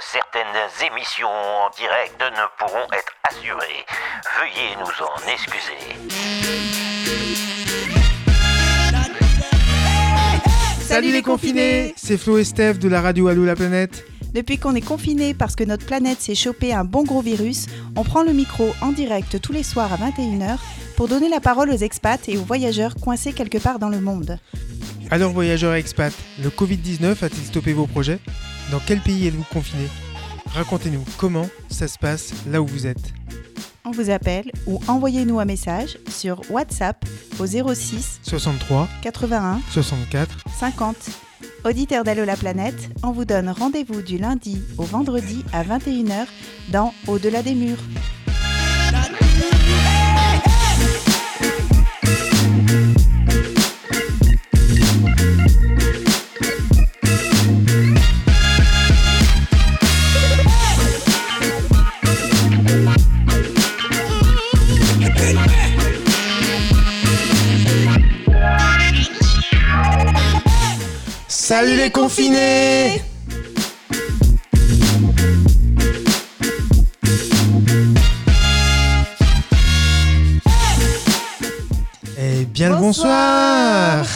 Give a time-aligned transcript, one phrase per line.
[0.00, 3.84] certaines émissions en direct ne pourront être assurées.
[4.38, 5.96] Veuillez nous en excuser.
[10.80, 14.04] Salut les confinés C'est Flo et Steph de la radio Allo la planète.
[14.32, 17.66] Depuis qu'on est confiné parce que notre planète s'est chopé un bon gros virus,
[17.96, 20.58] on prend le micro en direct tous les soirs à 21h
[20.96, 24.38] pour donner la parole aux expats et aux voyageurs coincés quelque part dans le monde.
[25.10, 28.18] Alors voyageurs et expats, le Covid-19 a-t-il stoppé vos projets?
[28.72, 29.86] Dans quel pays êtes-vous confiné?
[30.46, 33.12] Racontez-nous comment ça se passe là où vous êtes.
[33.84, 37.04] On vous appelle ou envoyez-nous un message sur WhatsApp
[37.38, 40.96] au 06 63 81 64 50.
[41.64, 46.26] Auditeur d'Allo la planète, on vous donne rendez-vous du lundi au vendredi à 21h
[46.70, 47.78] dans Au-delà des murs.
[71.48, 73.00] Salut les confinés
[82.18, 84.06] Eh bien le bonsoir,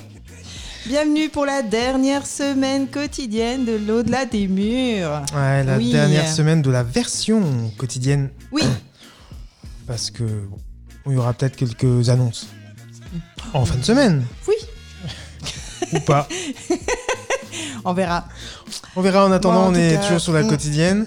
[0.86, 5.22] Bienvenue pour la dernière semaine quotidienne de l'Au-delà des murs.
[5.34, 5.90] Ouais, la Oui.
[5.90, 7.42] dernière semaine de la version
[7.76, 8.30] quotidienne.
[8.52, 8.62] Oui,
[9.88, 10.58] Parce que bon,
[11.08, 12.46] il y aura peut-être quelques annonces.
[13.52, 14.54] En fin de semaine, oui,
[15.96, 16.28] ou pas.
[17.84, 18.24] on verra.
[18.96, 20.48] On verra en attendant, Bon, en on est cas, toujours sur la mm.
[20.48, 21.06] quotidienne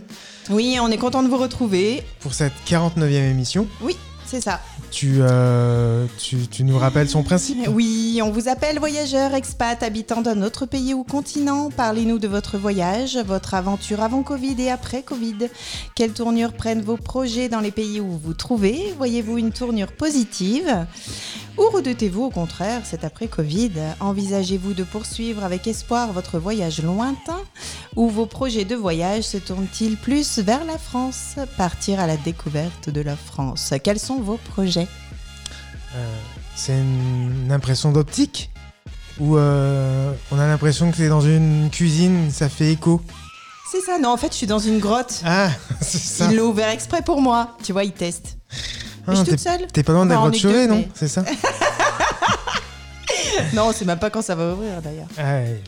[0.49, 2.03] Oui, on est content de vous retrouver.
[2.19, 3.67] pour cette 49e émission.
[3.81, 4.59] Oui, c'est ça.
[4.91, 7.67] Tu, euh, tu, tu nous rappelles son principe?
[7.71, 11.69] Oui, on vous appelle voyageurs, expats, habitants d'un autre pays ou continent.
[11.69, 15.49] Parlez-nous de votre voyage, votre aventure avant Covid et après Covid.
[15.93, 18.93] Quelle tournure prennent vos projets dans les pays où vous vous trouvez?
[18.97, 20.85] Voyez-vous une tournure positive?
[21.59, 27.39] Ou redoutez-vous au contraire cet après Covid Envisagez-vous de poursuivre avec espoir votre voyage lointain
[27.97, 31.35] Ou vos projets de voyage se tournent-ils plus vers la France?
[31.57, 33.73] Partir à la découverte de la France.
[33.83, 34.87] Quels sont vos projets?
[35.95, 36.15] Euh,
[36.55, 38.51] C'est une impression d'optique
[39.19, 43.01] Ou euh, on a l'impression que c'est dans une cuisine, ça fait écho?
[43.69, 45.21] C'est ça, non, en fait, je suis dans une grotte.
[45.25, 45.49] Ah,
[45.81, 47.57] c'est ça Il l'a ouvert exprès pour moi.
[47.63, 48.37] Tu vois, il teste.
[49.09, 49.67] Ah, Mais je suis t'es- toute seule.
[49.71, 51.23] T'es pas loin deux, Chauvet, non mais- C'est ça
[53.53, 55.07] Non, on sait même pas quand ça va ouvrir d'ailleurs.
[55.17, 55.61] Ah, ouais.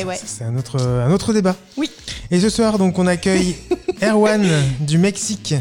[0.00, 0.18] Eh ouais.
[0.24, 1.54] C'est un autre, un autre débat.
[1.76, 1.90] Oui.
[2.30, 3.56] Et ce soir, donc, on accueille
[4.02, 4.46] Erwan
[4.80, 5.54] du Mexique,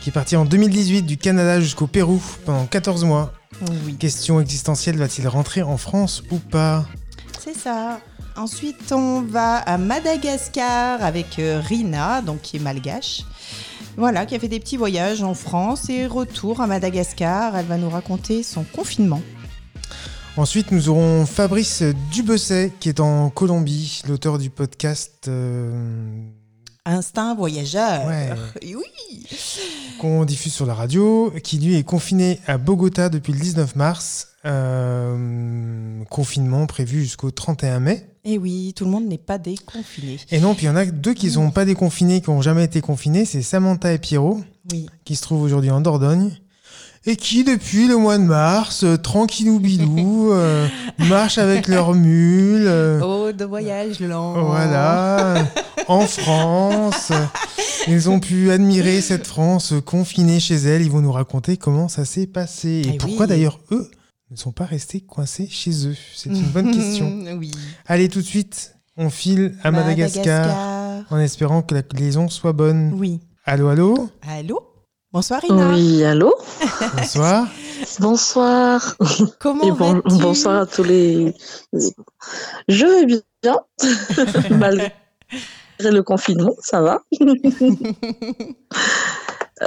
[0.00, 3.32] qui est parti en 2018 du Canada jusqu'au Pérou pendant 14 mois.
[3.86, 6.84] Oui, Question existentielle, va-t-il rentrer en France ou pas
[7.44, 8.00] c'est ça.
[8.36, 13.20] Ensuite, on va à Madagascar avec euh, Rina, donc qui est malgache.
[13.96, 17.56] Voilà, qui a fait des petits voyages en France et retour à Madagascar.
[17.56, 19.20] Elle va nous raconter son confinement.
[20.36, 25.70] Ensuite, nous aurons Fabrice Dubesset, qui est en Colombie, l'auteur du podcast euh,
[26.84, 28.04] Instinct voyageur.
[28.06, 28.30] Ouais.
[28.74, 29.26] Oui.
[30.00, 34.30] qu'on diffuse sur la radio, qui lui est confiné à Bogota depuis le 19 mars.
[34.44, 38.13] Euh, confinement prévu jusqu'au 31 mai.
[38.24, 40.18] Et oui, tout le monde n'est pas déconfiné.
[40.30, 42.40] Et non, puis il y en a deux qui ne sont pas déconfinés, qui n'ont
[42.42, 44.40] jamais été confinés, c'est Samantha et Pierrot,
[44.72, 44.86] Oui.
[45.04, 46.30] qui se trouvent aujourd'hui en Dordogne,
[47.06, 50.66] et qui, depuis le mois de mars, euh, tranquillou bilou, euh,
[51.00, 52.64] marchent avec leurs mules.
[52.66, 54.42] euh, Oh, de voyage lent.
[54.42, 55.44] Voilà,
[55.86, 57.12] en France.
[57.88, 60.80] Ils ont pu admirer cette France confinée chez elle.
[60.80, 62.68] Ils vont nous raconter comment ça s'est passé.
[62.86, 63.28] Et Eh pourquoi oui.
[63.28, 63.90] d'ailleurs eux
[64.34, 67.06] ne sont pas restés coincés chez eux C'est une bonne question.
[67.38, 67.50] oui.
[67.86, 72.92] Allez, tout de suite, on file à Madagascar, en espérant que la liaison soit bonne.
[72.94, 73.20] Oui.
[73.44, 74.60] Allô, allô Allô?
[75.12, 75.70] Bonsoir Rina.
[75.70, 76.34] Oui, allô?
[76.96, 77.46] Bonsoir.
[78.00, 78.96] Bonsoir.
[79.38, 80.18] Comment Et bon- vas-tu?
[80.22, 81.32] bonsoir à tous les.
[82.68, 83.56] Je vais bien,
[84.58, 84.90] malgré
[85.80, 87.00] le confinement, ça va.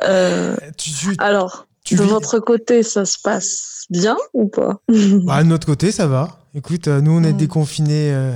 [0.04, 4.80] Euh, Tu, tu- alors, Tu de vis- votre côté, ça se passe bien ou pas?
[4.90, 6.40] Bah, de notre côté, ça va.
[6.54, 8.34] Écoute, euh, nous, on est déconfinés euh,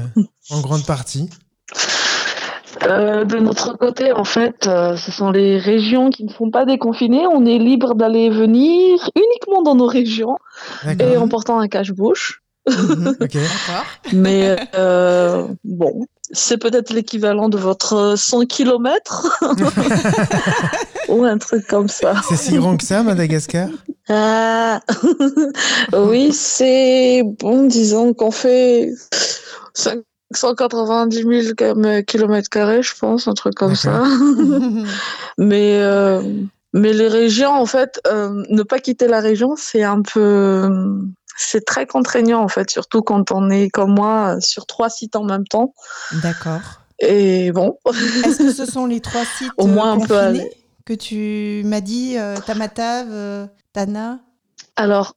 [0.50, 1.30] en grande partie.
[2.83, 6.65] Euh, De notre côté, en fait, euh, ce sont les régions qui ne font pas
[6.65, 7.27] déconfiner.
[7.27, 10.38] On est libre d'aller et venir uniquement dans nos régions
[11.00, 12.42] et en portant un cache-bouche.
[12.69, 13.33] Ok.
[13.33, 13.86] D'accord.
[14.13, 19.27] Mais euh, bon, c'est peut-être l'équivalent de votre 100 km
[21.12, 22.16] ou un truc comme ça.
[22.28, 23.69] C'est si grand que ça, Madagascar?
[24.10, 24.81] Ah,
[25.94, 28.92] oui, c'est bon, disons qu'on fait
[29.74, 30.00] 5
[30.34, 34.04] 190 000 km carrés, je pense, un truc comme ça.
[35.38, 36.22] mais, euh,
[36.74, 40.69] mais les régions, en fait, euh, ne pas quitter la région, c'est un peu.
[41.38, 45.24] C'est très contraignant, en fait, surtout quand on est comme moi sur trois sites en
[45.24, 45.74] même temps.
[46.24, 46.62] D'accord.
[47.00, 47.78] Et bon.
[48.25, 50.16] Est-ce que ce sont les trois sites Au moins un peu
[50.86, 54.19] que tu m'as dit, Tamatave, Tana
[54.75, 55.13] Alors,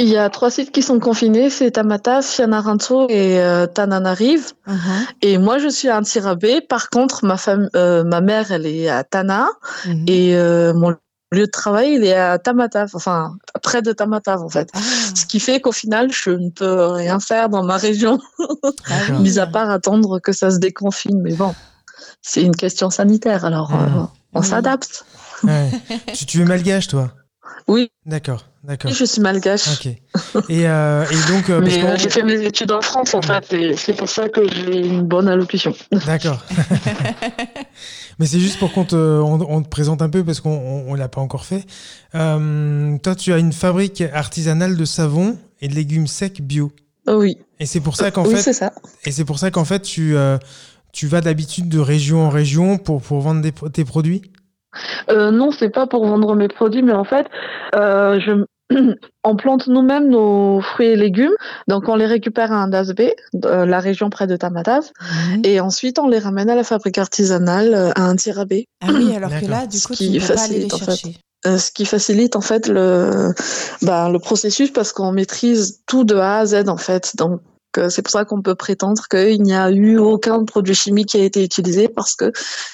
[0.00, 4.52] il y a trois sites qui sont confinés, c'est Tamata, Fianarantso et euh, Tananarive.
[4.68, 4.74] Uh-huh.
[5.22, 6.60] Et moi, je suis à Antirabé.
[6.60, 9.48] Par contre, ma, femme, euh, ma mère, elle est à Tana.
[9.84, 10.08] Uh-huh.
[10.08, 10.90] Et euh, mon
[11.32, 14.70] lieu de travail, il est à Tamatave, enfin, près de Tamatave, en fait.
[14.72, 14.78] Ah.
[15.16, 19.40] Ce qui fait qu'au final, je ne peux rien faire dans ma région, ah mis
[19.40, 21.20] à part attendre que ça se déconfine.
[21.22, 21.54] Mais bon,
[22.22, 24.12] c'est une question sanitaire, alors ah.
[24.34, 25.04] On s'adapte.
[26.14, 27.12] tu, tu es malgache, toi?
[27.68, 27.90] Oui.
[28.06, 28.44] D'accord.
[28.64, 28.90] D'accord.
[28.90, 29.68] Je suis malgache.
[29.68, 29.86] Ok.
[30.48, 31.48] Et, euh, et donc.
[31.48, 34.28] Euh, Mais euh, j'ai fait mes études en France, en fait, et c'est pour ça
[34.28, 35.74] que j'ai une bonne allocution.
[36.06, 36.44] D'accord.
[38.18, 41.08] Mais c'est juste pour qu'on te, on, te, présente un peu parce qu'on ne l'a
[41.08, 41.64] pas encore fait.
[42.12, 46.72] toi, tu as une fabrique artisanale de savon et de légumes secs bio.
[47.06, 47.38] Oui.
[47.60, 48.42] Et c'est pour ça qu'en oui, fait.
[48.42, 48.72] c'est ça.
[49.04, 50.16] Et c'est pour ça qu'en fait, tu,
[50.92, 54.22] tu vas d'habitude de région en région pour, pour vendre tes produits?
[55.10, 57.26] Euh, non, c'est pas pour vendre mes produits, mais en fait,
[57.74, 58.44] euh, je,
[59.24, 61.34] on plante nous-mêmes nos fruits et légumes.
[61.68, 63.00] Donc, on les récupère à un DASB,
[63.42, 65.42] la région près de Tamatave, mhm.
[65.44, 68.66] et ensuite on les ramène à la fabrique artisanale euh, à un tirabé.
[68.82, 71.16] Ah oui, alors que là, du coup, tu ne peux pas aller les chercher.
[71.44, 73.32] ce qui facilite en fait le,
[73.82, 77.16] bah, le processus parce qu'on maîtrise tout de A à Z en fait.
[77.16, 77.40] Donc
[77.88, 81.24] c'est pour ça qu'on peut prétendre qu'il n'y a eu aucun produit chimique qui a
[81.24, 82.32] été utilisé parce que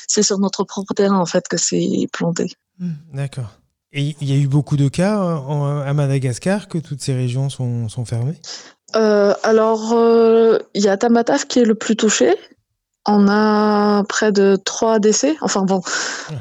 [0.08, 2.50] c'est sur notre propre terrain en fait que c'est planté.
[2.78, 3.50] Hmm, d'accord.
[3.94, 8.04] Et il y a eu beaucoup de cas à Madagascar que toutes ces régions sont,
[8.04, 8.40] fermées?
[8.96, 12.34] Euh, Alors, euh, il y a Tamatave qui est le plus touché.
[13.06, 15.36] On a près de trois décès.
[15.42, 15.80] Enfin bon,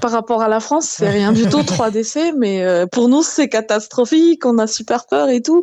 [0.02, 3.22] par rapport à la France, c'est rien du tout, trois décès, mais euh, pour nous,
[3.22, 4.48] c'est catastrophique.
[4.48, 5.62] On a super peur et tout.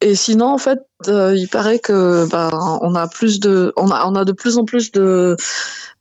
[0.00, 2.50] Et sinon, en fait, euh, il paraît que bah,
[2.82, 5.36] on a plus de, on a, on a de plus en plus de,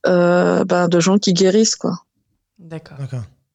[0.06, 2.00] euh, bah, de gens qui guérissent, quoi.
[2.60, 2.98] D'accord.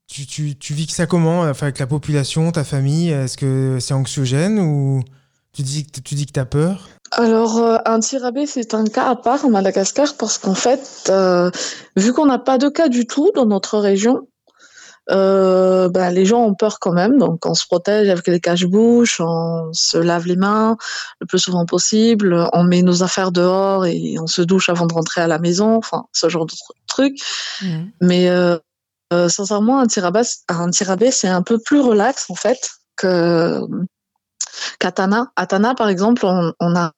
[0.07, 3.79] Tu, tu, tu, vis que ça comment enfin, avec la population, ta famille Est-ce que
[3.81, 5.03] c'est anxiogène ou
[5.53, 6.89] tu dis, tu dis que tu as peur?
[7.13, 11.13] Alors, euh, un tirabé, c'est un cas à part en Madagascar parce qu'en fait,
[11.97, 14.27] vu qu'on n'a pas de cas du tout dans notre région,
[15.11, 19.21] euh, bah, les gens ont peur quand même, donc on se protège avec les cache-bouches,
[19.21, 20.77] on se lave les mains
[21.21, 24.95] le plus souvent possible, on met nos affaires dehors et on se douche avant de
[24.95, 26.55] rentrer à la maison, enfin ce genre de
[26.87, 27.21] trucs.
[27.62, 27.85] Mmh.
[28.01, 28.57] Mais euh,
[29.12, 30.71] euh, sincèrement, un tirabé, un
[31.11, 33.61] c'est un peu plus relax en fait que
[34.79, 35.33] qu'Atana.
[35.35, 36.93] Atana, par exemple, on, on a,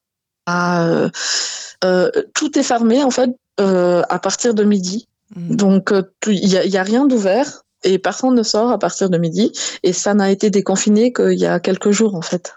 [2.35, 5.09] tout est fermé en fait à partir de midi.
[5.35, 5.56] Mmh.
[5.56, 5.94] Donc
[6.26, 9.52] il n'y a rien d'ouvert et personne ne sort à partir de midi.
[9.82, 12.55] Et ça n'a été déconfiné qu'il y a quelques jours, en fait.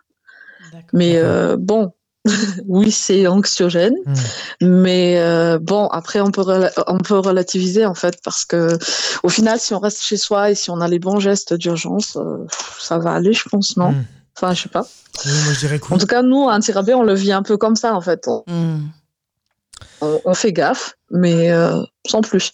[0.94, 1.94] Mais euh, bon,
[2.68, 3.96] oui, c'est anxiogène.
[4.06, 4.14] Hmm.
[4.80, 6.44] Mais euh, bon, après, on peut,
[6.88, 8.78] on peut relativiser, en fait, parce que
[9.24, 12.18] au final, si on reste chez soi et si on a les bons gestes d'urgence,
[12.18, 12.46] euh,
[12.80, 13.92] ça va aller, je pense, non?
[13.92, 14.06] Hmm.
[14.38, 14.86] Enfin, je sais pas.
[15.26, 17.76] moi, je dirais En tout cas, nous, un tirabé, on le vit un peu comme
[17.76, 18.28] ça, en fait.
[18.28, 18.90] On, hmm.
[20.02, 21.52] on, fait gaffe, mais
[22.08, 22.52] sans plus.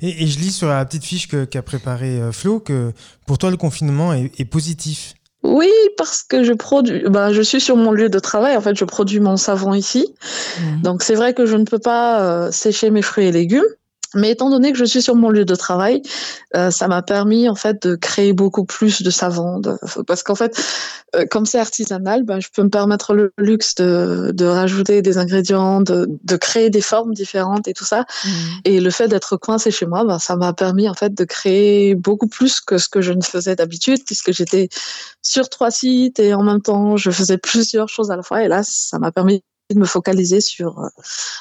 [0.00, 2.92] Et, je lis sur la petite fiche qu'a préparée euh, Flo que
[3.26, 5.14] pour toi, le confinement est, positif.
[5.42, 8.56] Oui, parce que je produis, bah, je suis sur mon lieu de travail.
[8.56, 10.14] En fait, je produis mon savon ici.
[10.58, 10.82] Mmh.
[10.82, 13.64] Donc, c'est vrai que je ne peux pas euh, sécher mes fruits et légumes.
[14.14, 16.02] Mais étant donné que je suis sur mon lieu de travail,
[16.54, 19.60] euh, ça m'a permis en fait de créer beaucoup plus de savon,
[20.06, 20.56] parce qu'en fait,
[21.14, 25.18] euh, comme c'est artisanal, ben, je peux me permettre le luxe de, de rajouter des
[25.18, 28.02] ingrédients, de, de, créer des formes différentes et tout ça.
[28.24, 28.28] Mmh.
[28.64, 31.94] Et le fait d'être coincé chez moi, ben, ça m'a permis en fait de créer
[31.94, 34.68] beaucoup plus que ce que je ne faisais d'habitude, puisque j'étais
[35.22, 38.42] sur trois sites et en même temps je faisais plusieurs choses à la fois.
[38.44, 39.42] Et là, ça m'a permis
[39.74, 40.88] de me focaliser sur euh,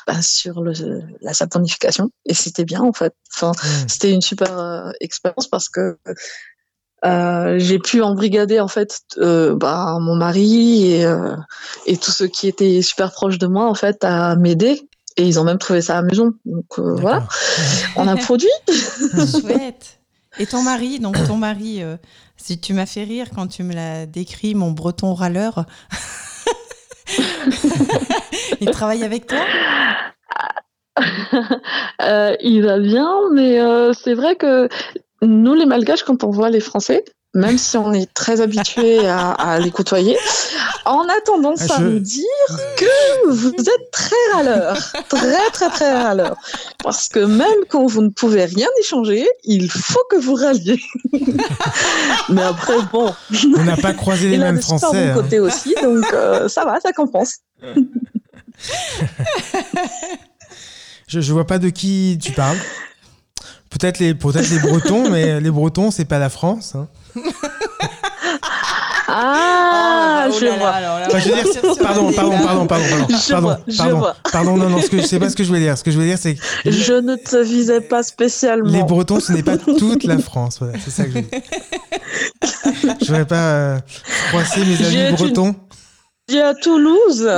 [0.07, 0.73] bah, sur le,
[1.21, 3.13] la saponification et c'était bien en fait.
[3.33, 3.87] Enfin mmh.
[3.87, 5.97] c'était une super euh, expérience parce que
[7.05, 11.35] euh, j'ai pu embrigader en fait euh, bah, mon mari et, euh,
[11.85, 14.81] et tous ceux qui étaient super proches de moi en fait à m'aider.
[15.17, 17.27] Et ils ont même trouvé ça amusant donc voilà.
[17.95, 18.49] On a produit.
[18.67, 19.99] Chouette.
[20.39, 21.81] Et ton mari donc ton mari
[22.37, 25.65] si tu m'as fait rire quand tu me l'as décrit mon breton râleur
[28.61, 29.39] il travaille avec toi?
[32.01, 34.69] Euh, Il va bien, mais euh, c'est vrai que
[35.21, 37.03] nous, les Malgaches, quand on voit les Français,
[37.35, 40.17] même si on est très habitué à, les côtoyer.
[40.85, 42.23] En attendant, ah, ça veut dire
[42.77, 44.77] que vous êtes très râleur,
[45.09, 46.37] très très très râleur,
[46.81, 50.79] parce que même quand vous ne pouvez rien échanger, il faut que vous ralliez.
[52.29, 53.13] Mais après, bon,
[53.57, 55.09] on n'a pas croisé les mêmes Français.
[55.09, 57.39] A bon côté aussi, donc euh, ça va, ça compense.
[61.07, 62.57] je, je vois pas de qui tu parles.
[63.69, 66.75] Peut-être les, peut les Bretons, mais les Bretons, c'est pas la France.
[66.75, 66.87] Hein.
[69.07, 70.71] Ah, je vois.
[71.81, 72.85] pardon, pardon, pardon, pardon,
[73.29, 75.77] pardon, pardon, pardon, non, non, ce que sais pas ce que je voulais dire.
[75.77, 76.41] Ce que je voulais dire, c'est que
[76.71, 78.69] je ne te visais pas spécialement.
[78.69, 80.57] Les Bretons, ce n'est pas toute la France.
[80.59, 81.41] Voilà, c'est ça que je veux dire.
[83.01, 83.79] Je voudrais pas euh,
[84.29, 85.55] froisser mes amis bretons.
[86.29, 87.29] J'ai à Toulouse.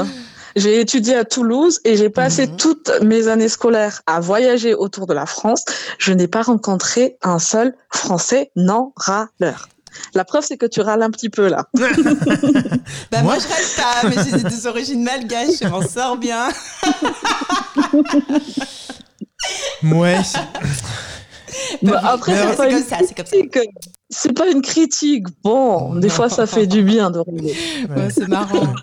[0.58, 2.58] J'ai étudié à Toulouse et j'ai passé mhm.
[2.58, 5.64] toutes mes années scolaires à voyager autour de la France.
[6.00, 9.70] Je n'ai pas rencontré un seul Français non râleur.
[10.16, 11.66] La preuve, c'est que tu râles un petit peu là.
[11.74, 16.50] bah moi, je râle pas, mais j'ai des origines malgaches, je m'en sors bien.
[19.84, 20.18] ouais.
[21.84, 23.62] Bah, après, c'est comme ça, c'est comme ça.
[24.10, 25.26] C'est pas une critique.
[25.44, 27.54] Bon, des fois, ça fait du bien de rouler.
[27.90, 28.10] Ouais.
[28.10, 28.74] c'est marrant.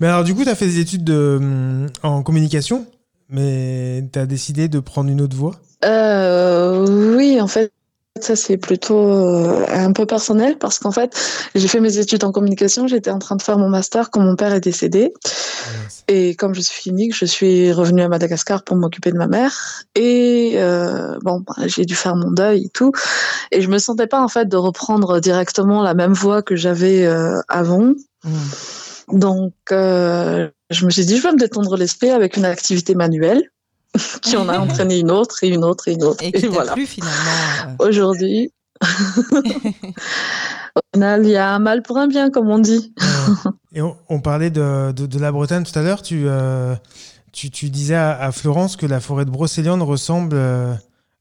[0.00, 2.86] Mais alors, du coup, tu as fait des études de, hum, en communication,
[3.28, 5.56] mais tu as décidé de prendre une autre voie?
[5.84, 7.72] Euh, Oui, en fait,
[8.20, 11.16] ça c'est plutôt euh, un peu personnel parce qu'en fait,
[11.54, 14.36] j'ai fait mes études en communication, j'étais en train de faire mon master quand mon
[14.36, 15.12] père est décédé.
[16.06, 19.84] Et comme je suis unique, je suis revenue à Madagascar pour m'occuper de ma mère.
[19.94, 22.92] Et euh, bon, bah, j'ai dû faire mon deuil et tout.
[23.50, 27.04] Et je me sentais pas en fait de reprendre directement la même voie que j'avais
[27.06, 27.94] euh, avant.
[28.24, 28.30] Mmh.
[29.12, 33.50] Donc, euh, je me suis dit, je vais me détendre l'esprit avec une activité manuelle
[34.22, 36.22] qui en a entraîné une autre et une autre et une autre.
[36.22, 36.72] Et, qui voilà.
[36.72, 37.76] Plu, finalement.
[37.80, 37.86] Euh.
[37.86, 38.52] Aujourd'hui,
[40.94, 42.94] il y a un mal pour un bien, comme on dit.
[43.72, 46.02] et on, parlait de, de, la Bretagne tout à l'heure.
[46.02, 46.74] Tu, euh,
[47.32, 50.36] tu, tu, disais à, Florence que la forêt de Brocéliande ressemble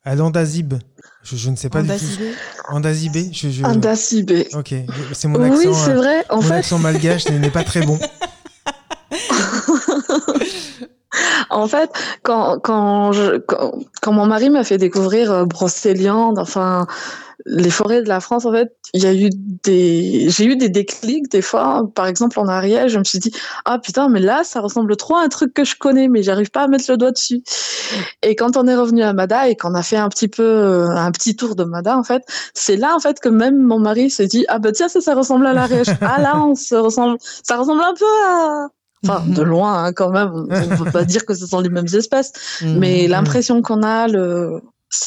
[0.04, 0.74] à l'Andazib.
[1.24, 2.26] Je, ne sais pas Andazibé.
[2.26, 2.38] du tout.
[2.68, 3.64] Andazibé je, je...
[3.64, 4.50] Andazibé.
[4.54, 4.76] Ok,
[5.14, 5.70] c'est mon accent.
[5.70, 6.26] Oui, c'est vrai.
[6.30, 7.98] En mon accent malgache n'est pas très bon.
[11.50, 11.92] en fait,
[12.24, 13.12] quand, quand,
[14.12, 16.88] mon mari m'a fait découvrir euh, Brocéliande, enfin,
[17.46, 19.30] les forêts de la France, en fait, j'ai eu
[20.56, 21.90] des déclics des fois.
[21.94, 23.32] Par exemple, en Ariège, je me suis dit,
[23.66, 26.52] ah putain, mais là, ça ressemble trop à un truc que je connais, mais j'arrive
[26.52, 27.44] pas à mettre le doigt dessus.
[28.22, 31.12] Et quand on est revenu à Mada et qu'on a fait un petit peu, un
[31.12, 34.28] petit tour de Mada, en fait, c'est là, en fait, que même mon mari s'est
[34.28, 35.88] dit, ah bah tiens, ça, ressemble à l'Ariège.
[36.02, 36.64] ah là, on se
[37.44, 38.68] ça ressemble un peu à,
[39.06, 40.32] Enfin, de loin hein, quand même.
[40.34, 42.32] On ne peut pas dire que ce sont les mêmes espèces,
[42.62, 44.62] mais l'impression qu'on a, le,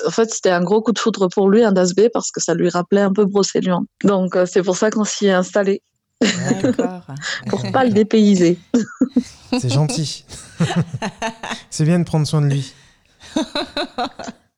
[0.07, 2.55] en fait, c'était un gros coup de foudre pour lui, un DASB, parce que ça
[2.55, 3.87] lui rappelait un peu Brocéliande.
[4.05, 5.83] Donc, euh, c'est pour ça qu'on s'y est installé.
[7.49, 8.59] pour pas le dépayser.
[9.61, 10.25] C'est gentil.
[11.71, 12.75] c'est bien de prendre soin de lui.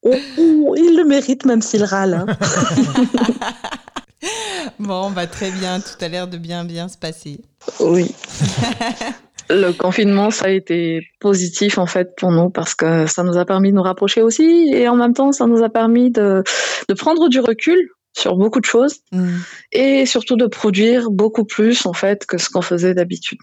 [0.03, 2.15] Oh, oh, il le mérite, même s'il râle.
[2.15, 2.27] Hein.
[4.79, 5.81] bon, bah, très bien.
[5.81, 7.41] Tout a l'air de bien, bien se passer.
[7.81, 8.15] Oui.
[9.51, 13.45] Le confinement, ça a été positif en fait pour nous parce que ça nous a
[13.45, 16.43] permis de nous rapprocher aussi et en même temps, ça nous a permis de,
[16.89, 19.37] de prendre du recul sur beaucoup de choses mm.
[19.73, 23.39] et surtout de produire beaucoup plus en fait que ce qu'on faisait d'habitude.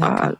[0.00, 0.32] Ah,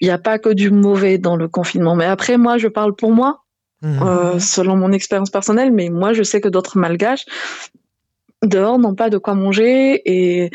[0.00, 2.94] il n'y a pas que du mauvais dans le confinement, mais après moi, je parle
[2.96, 3.42] pour moi.
[3.82, 4.02] Mm.
[4.02, 7.26] Euh, selon mon expérience personnelle, mais moi je sais que d'autres malgaches
[8.42, 10.50] dehors n'ont pas de quoi manger et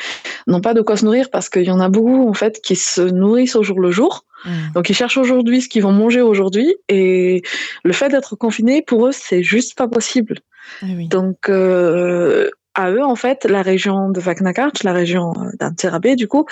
[0.47, 2.75] n'ont pas de quoi se nourrir parce qu'il y en a beaucoup en fait qui
[2.75, 4.25] se nourrissent au jour le jour.
[4.45, 4.73] Mm.
[4.75, 7.41] Donc ils cherchent aujourd'hui ce qu'ils vont manger aujourd'hui et
[7.83, 10.39] le fait d'être confiné pour eux c'est juste pas possible.
[10.83, 16.15] Eh Donc euh, à eux, en fait, la région de Vaknakart, la région euh, d'Anterabé,
[16.15, 16.45] du coup,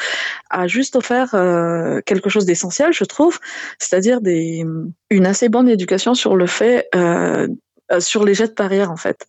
[0.49, 3.39] a juste offert euh, quelque chose d'essentiel, je trouve,
[3.77, 4.65] c'est-à-dire des,
[5.09, 7.47] une assez bonne éducation sur le fait euh,
[7.99, 9.25] sur les gestes barrières en fait.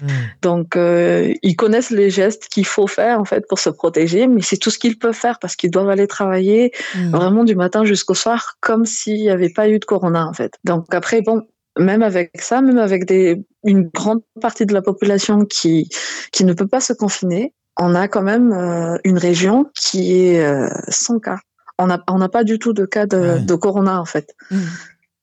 [0.00, 0.06] Hmm.
[0.42, 4.40] Donc euh, ils connaissent les gestes qu'il faut faire en fait pour se protéger, mais
[4.40, 7.10] c'est tout ce qu'ils peuvent faire parce qu'ils doivent aller travailler hmm.
[7.10, 10.54] vraiment du matin jusqu'au soir comme s'il n'y avait pas eu de corona en fait.
[10.64, 11.46] Donc après bon,
[11.78, 15.88] même avec ça, même avec des, une grande partie de la population qui
[16.32, 20.42] qui ne peut pas se confiner, on a quand même euh, une région qui est
[20.88, 21.38] sans cas.
[21.78, 24.34] On n'a on n'a pas du tout de cas de, de corona en fait.
[24.50, 24.64] Hmm.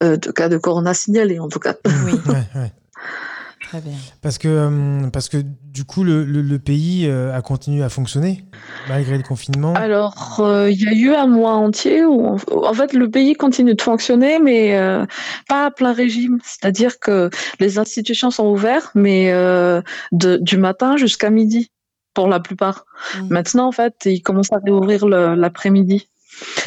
[0.04, 1.76] Euh, de cas de corona signalés en tout cas.
[2.06, 2.14] Oui.
[3.62, 3.94] Très bien.
[4.22, 8.46] Parce que, euh, parce que du coup, le, le, pays euh, a continué à fonctionner
[8.88, 10.36] malgré le confinement Alors,
[10.70, 14.38] il y a eu un mois entier où, en fait, le pays continue de fonctionner,
[14.38, 14.78] mais
[15.48, 16.38] pas à plein régime.
[16.44, 19.32] C'est-à-dire que les institutions sont ouvertes, mais
[20.12, 21.72] de, du matin jusqu'à midi.
[22.14, 22.86] pour la plupart.
[23.18, 23.28] Mhm.
[23.30, 26.08] Maintenant, en fait, ils commencent à réouvrir l'après-midi.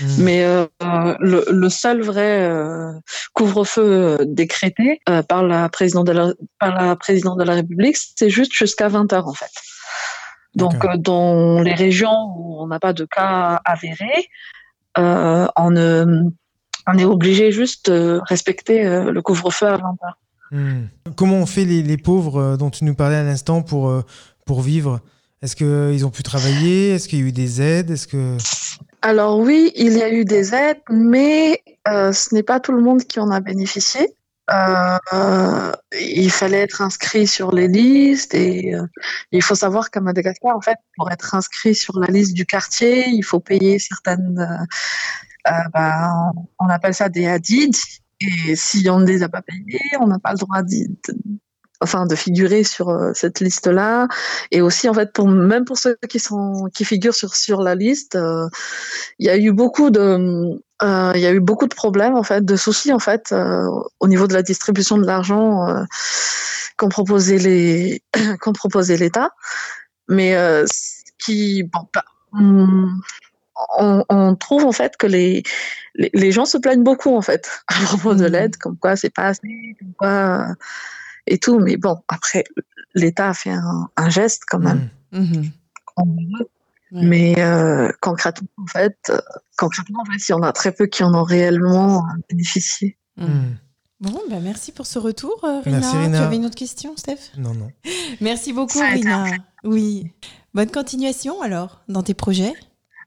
[0.01, 0.07] Hmm.
[0.19, 0.67] Mais euh,
[1.21, 2.93] le, le seul vrai euh,
[3.35, 7.97] couvre-feu euh, décrété euh, par la présidente de la, par la présidente de la République,
[8.17, 9.51] c'est juste jusqu'à 20 heures en fait.
[10.55, 14.29] Donc dans les régions où on n'a pas de cas avérés,
[14.97, 20.19] on, on est obligé juste de respecter le couvre-feu à 20 heures.
[20.51, 20.87] Hmm.
[21.15, 24.03] Comment ont fait les, les pauvres dont tu nous parlais à l'instant pour,
[24.47, 25.01] pour vivre?
[25.43, 26.91] Est-ce qu'ils ont pu travailler?
[26.91, 27.91] Est-ce qu'il y a eu des aides?
[27.91, 28.37] Est-ce que...
[29.03, 32.81] Alors oui, il y a eu des aides, mais euh, ce n'est pas tout le
[32.81, 34.09] monde qui en a bénéficié.
[34.51, 38.87] Euh, il fallait être inscrit sur les listes et euh,
[39.31, 43.09] il faut savoir qu'à Madagascar, en fait, pour être inscrit sur la liste du quartier,
[43.09, 44.67] il faut payer certaines,
[45.45, 47.75] bah, on, appelle ça des hadid.
[48.21, 50.89] Et si on ne les a pas payés, on n'a pas le droit de,
[51.81, 54.09] enfin, de figurer sur euh, cette liste-là.
[54.51, 57.75] Et aussi, en fait, pour, même pour ceux qui sont, qui figurent sur, sur la
[57.75, 58.49] liste, euh,
[59.19, 62.23] il y a eu beaucoup de, euh, il y a eu beaucoup de problèmes, en
[62.23, 63.69] fait, de soucis, en fait, euh,
[64.01, 65.67] au niveau de la distribution de l'argent
[66.77, 68.03] qu'ont proposé les,
[68.41, 69.31] qu'ont proposé l'État.
[70.09, 70.33] Mais
[70.67, 72.89] ce qui, bon, bah, on,
[73.79, 75.43] on, on trouve en fait que les,
[75.95, 78.33] les, les gens se plaignent beaucoup en fait à propos de Mhm.
[78.33, 80.47] l'aide, comme quoi c'est pas assez, comme quoi
[81.29, 81.59] et tout.
[81.59, 82.45] Mais bon, après,
[82.95, 84.91] l'État a fait un, un geste quand même.
[85.13, 85.21] Hmm.
[85.21, 85.51] Mhm.
[86.91, 87.03] Ouais.
[87.03, 89.19] Mais euh, concrètement, en fait, euh,
[89.57, 92.97] concrètement, en fait, il y en a très peu qui en ont réellement euh, bénéficié.
[93.17, 93.27] Mhm.
[93.27, 93.57] Hmm.
[94.01, 95.81] Bon, bah merci pour ce retour, Rina.
[95.81, 96.19] Merci, Rina.
[96.19, 97.33] Tu avais une autre question, Steph?
[97.37, 97.73] Non, non.
[98.21, 99.25] Merci beaucoup, Rina.
[99.65, 100.13] Oui.
[100.55, 102.55] Bonne continuation alors dans tes projets.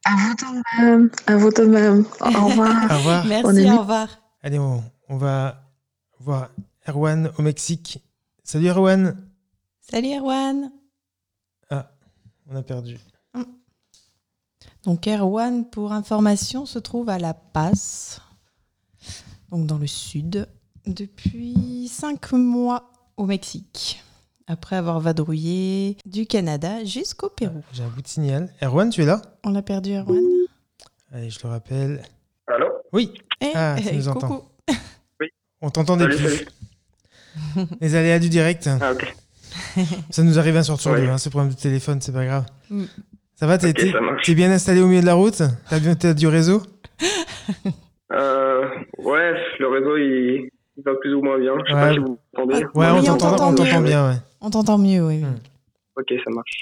[0.04, 1.10] À vous de même.
[1.28, 2.06] À vous de même.
[2.20, 2.92] Au revoir.
[2.92, 3.24] Au revoir.
[3.24, 4.08] On Merci, est au revoir.
[4.44, 5.63] Allez, on, on va
[6.20, 6.50] voir
[6.88, 8.04] Erwan au Mexique.
[8.44, 9.16] Salut Erwan.
[9.82, 10.72] Salut, Erwan.
[12.50, 12.98] On a perdu.
[14.84, 18.20] Donc, Erwan, pour information, se trouve à La Paz,
[19.50, 20.48] donc dans le sud,
[20.86, 24.04] depuis cinq mois au Mexique,
[24.48, 27.62] après avoir vadrouillé du Canada jusqu'au Pérou.
[27.72, 28.51] J'ai un bout de signal.
[28.62, 29.22] Erwan, tu es là?
[29.46, 30.20] On l'a perdu, Erwan
[31.14, 32.01] Allez, je le rappelle.
[32.48, 32.66] Allô?
[32.92, 34.27] Oui, Eh, Ah, tu eh, nous entends.
[34.68, 34.75] coucou.
[35.62, 36.18] on t'entendait plus.
[36.18, 36.48] salut.
[37.81, 38.70] Les aléas du direct.
[38.81, 39.13] Ah, ok.
[40.09, 41.01] Ça nous arrive un sur Ouais.
[41.01, 42.46] deux, hein, ce problème de téléphone, c'est pas grave.
[42.70, 42.83] Mm.
[43.35, 44.25] Ça va, t'es Ok, t'es- ça marche.
[44.25, 45.41] t'es bien installé au milieu de la route?
[45.70, 46.61] T'as bien t'as du réseau?
[48.13, 48.65] Euh,
[48.98, 51.53] ouais, le réseau, il, il va plus ou moins bien.
[51.65, 51.81] Je sais Ouais.
[51.87, 52.63] pas si vous m'entendez.
[52.65, 53.87] Ouais, Oui, on on t'entend t'entend on t'entend mieux.
[53.87, 54.15] bien, ouais.
[54.41, 55.17] On t'entend mieux, oui.
[55.20, 55.35] Mm.
[55.98, 56.61] Ok, ça marche.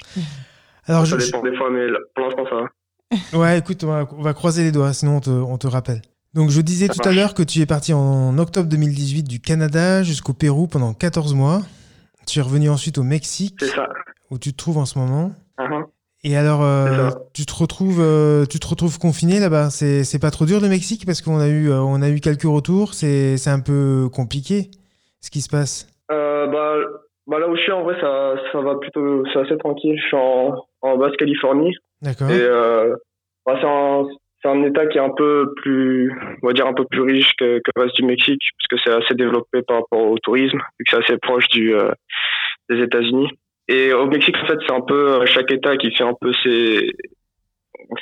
[0.86, 2.56] Alors, ça je, dépend des fois, mais là, pour l'instant, ça
[3.32, 3.38] va.
[3.38, 6.02] ouais, écoute, on va, on va croiser les doigts, sinon on te, on te rappelle.
[6.34, 9.40] Donc, je disais Ça tout à l'heure que tu es parti en octobre 2018 du
[9.40, 11.60] Canada jusqu'au Pérou pendant 14 mois.
[12.26, 13.88] Tu es revenu ensuite au Mexique, ça.
[14.30, 15.32] où tu te trouves en ce moment.
[15.58, 15.86] Uh-huh.
[16.22, 19.70] Et alors, euh, tu te retrouves, euh, tu te retrouves confiné là-bas.
[19.70, 22.42] C'est, pas trop dur le Mexique parce qu'on a eu, euh, on a eu quelques
[22.42, 22.92] retours.
[22.92, 24.70] C'est, un peu compliqué
[25.20, 25.88] ce qui se passe.
[26.08, 26.74] Bah,
[27.26, 29.98] bah, là où je suis, en vrai, ça, ça va plutôt, c'est assez tranquille.
[29.98, 31.74] Je suis en, en Basse-Californie.
[32.02, 32.30] D'accord.
[32.30, 32.46] Et,
[33.46, 33.66] bah, c'est
[34.42, 37.32] c'est un état qui est un peu plus, on va dire, un peu plus riche
[37.38, 40.58] que, que le reste du Mexique, parce que c'est assez développé par rapport au tourisme,
[40.78, 41.90] vu que c'est assez proche du, euh,
[42.68, 43.28] des États-Unis.
[43.68, 46.32] Et au Mexique, en fait, c'est un peu euh, chaque État qui fait un peu
[46.42, 46.90] ses,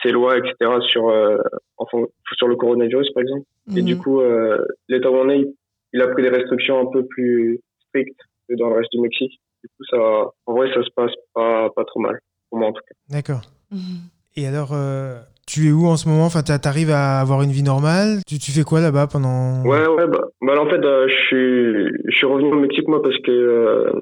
[0.02, 0.54] ses lois, etc.,
[0.90, 1.36] sur, euh,
[1.76, 1.98] enfin,
[2.36, 3.44] sur le coronavirus, par exemple.
[3.76, 4.00] Et du Mhm.
[4.02, 5.44] coup, euh, l'État où on est,
[5.92, 9.40] il, a pris des restrictions un peu plus strictes que dans le reste du Mexique.
[9.62, 9.98] Du coup, ça,
[10.46, 12.94] en vrai, ça se passe pas, pas trop mal, pour moi en tout cas.
[13.10, 13.42] D'accord.
[13.70, 14.08] Mhm.
[14.36, 16.26] Et alors, euh, tu es où en ce moment?
[16.26, 18.20] Enfin, t'a- t'arrives à avoir une vie normale?
[18.26, 19.62] Tu, tu fais quoi là-bas pendant?
[19.64, 23.02] Ouais, ouais, bah, bah en fait, euh, je suis, je suis revenu au Mexique, moi,
[23.02, 23.92] parce que euh,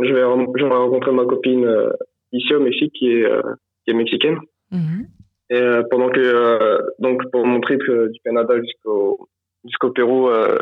[0.00, 1.90] je vais, rencontrer ma copine euh,
[2.32, 3.42] ici au Mexique, qui est, euh,
[3.84, 4.38] qui est mexicaine.
[4.70, 5.06] Mhm.
[5.50, 9.28] Et euh, pendant que, euh, donc, pour mon trip euh, du Canada jusqu'au,
[9.64, 10.58] jusqu'au Pérou, euh,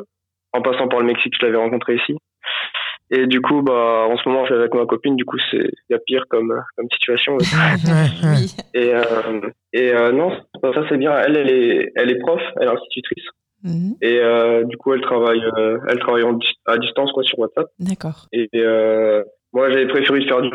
[0.53, 2.17] en passant par le Mexique, je l'avais rencontrée ici.
[3.13, 5.59] Et du coup, bah, en ce moment, je suis avec ma copine, du coup, c'est,
[5.59, 7.37] il y a pire comme, comme situation.
[8.75, 9.41] Et, euh,
[9.73, 10.31] et euh, non,
[10.63, 11.17] ça c'est bien.
[11.19, 13.25] Elle, elle est, elle est prof, elle est institutrice.
[13.65, 13.97] Mhm.
[14.01, 17.69] Et euh, du coup, elle travaille, euh, elle travaille en à distance quoi sur WhatsApp.
[17.79, 18.27] D'accord.
[18.33, 20.51] Et euh, moi, j'avais préféré faire du,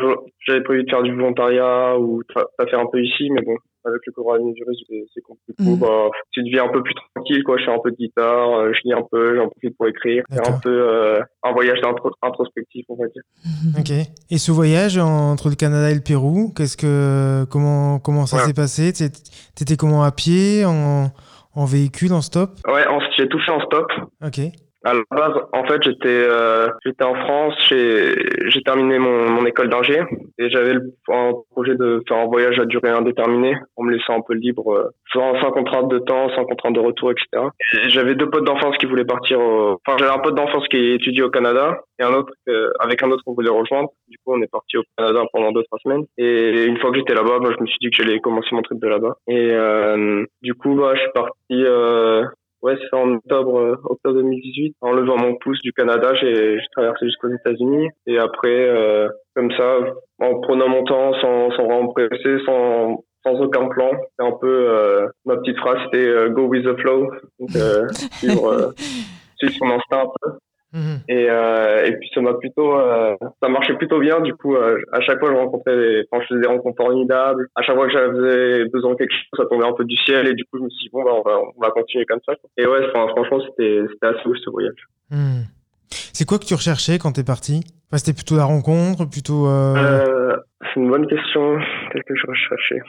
[0.46, 2.22] j'avais prévu de faire du volontariat ou
[2.68, 5.76] faire un peu ici, mais bon, avec le coronavirus, c'est c'est compliqué.
[5.80, 7.56] Bah, tu deviens un peu plus tranquille, quoi.
[7.58, 10.24] Je fais un peu de guitare, euh, je lis un peu, j'en profite pour écrire,
[10.32, 13.22] faire un peu euh, un voyage intro- introspectif, on va dire.
[13.44, 13.80] Mhm.
[13.80, 14.06] Ok.
[14.30, 18.42] Et ce voyage entre le Canada et le Pérou, qu'est-ce que, comment, comment ça Ouais.
[18.44, 18.92] s'est passé?
[18.92, 19.10] T'é-
[19.54, 21.10] T'étais comment à pied, en,
[21.54, 22.50] en véhicule, en stop?
[22.66, 23.86] Ouais, en- j'ai tout fait en stop.
[24.24, 24.40] Ok.
[24.88, 29.68] À la base, en fait, j'étais euh, j'étais en France, j'ai terminé mon, mon école
[29.68, 30.00] d'ingé
[30.38, 30.74] et j'avais
[31.08, 34.72] un projet de faire un voyage à durée indéterminée en me laissant un peu libre,
[34.72, 37.48] euh, sans, sans contrainte de temps, sans contrainte de retour, etc.
[37.84, 39.40] Et J'avais deux potes d'enfance qui voulaient partir.
[39.40, 43.02] au- Enfin, j'avais un pote d'enfance qui étudie au Canada et un autre euh, avec
[43.02, 43.88] un autre qu'on voulait rejoindre.
[44.08, 46.04] Du coup, on est parti au Canada pendant deux trois semaines.
[46.16, 48.62] Et une fois que j'étais là-bas, bah, je me suis dit que j'allais commencer mon
[48.62, 49.16] trip de là-bas.
[49.26, 51.64] Et euh, du coup, bah, je suis parti.
[52.66, 54.74] Ouais, c'est en octobre, euh, octobre 2018.
[54.80, 57.90] En levant mon pouce du Canada, j'ai traversé jusqu'aux États-Unis.
[58.08, 59.78] Et après, euh, comme ça,
[60.18, 63.92] en prenant mon temps, sans, sans vraiment me presser, sans, sans aucun plan.
[64.18, 67.08] C'est un peu euh, ma petite phrase, c'était euh, go with the flow.
[67.38, 67.50] Donc,
[68.18, 68.74] suivre,
[69.36, 70.30] suivre son instinct un peu.
[70.72, 71.00] Mhm.
[71.08, 74.20] Et, euh, et puis ça m'a plutôt, euh, ça marchait plutôt bien.
[74.20, 77.48] Du coup, euh, à chaque fois, je rencontrais, des, enfin, je faisais des rencontres formidables.
[77.54, 80.26] À chaque fois que j'avais besoin de quelque chose, ça tombait un peu du ciel.
[80.28, 82.20] Et du coup, je me suis dit bon, bah, on va, on va continuer comme
[82.26, 82.34] ça.
[82.34, 82.50] quoi.
[82.58, 84.74] Et ouais, enfin, franchement, c'était, c'était assez ouf ce voyage.
[85.10, 85.44] Mhm.
[86.12, 87.60] C'est quoi que tu recherchais quand t'es parti?
[87.88, 89.46] Enfin, C'était plutôt la rencontre, plutôt.
[89.46, 91.58] c'est une bonne question.
[91.92, 92.80] Qu'est-ce que je recherchais?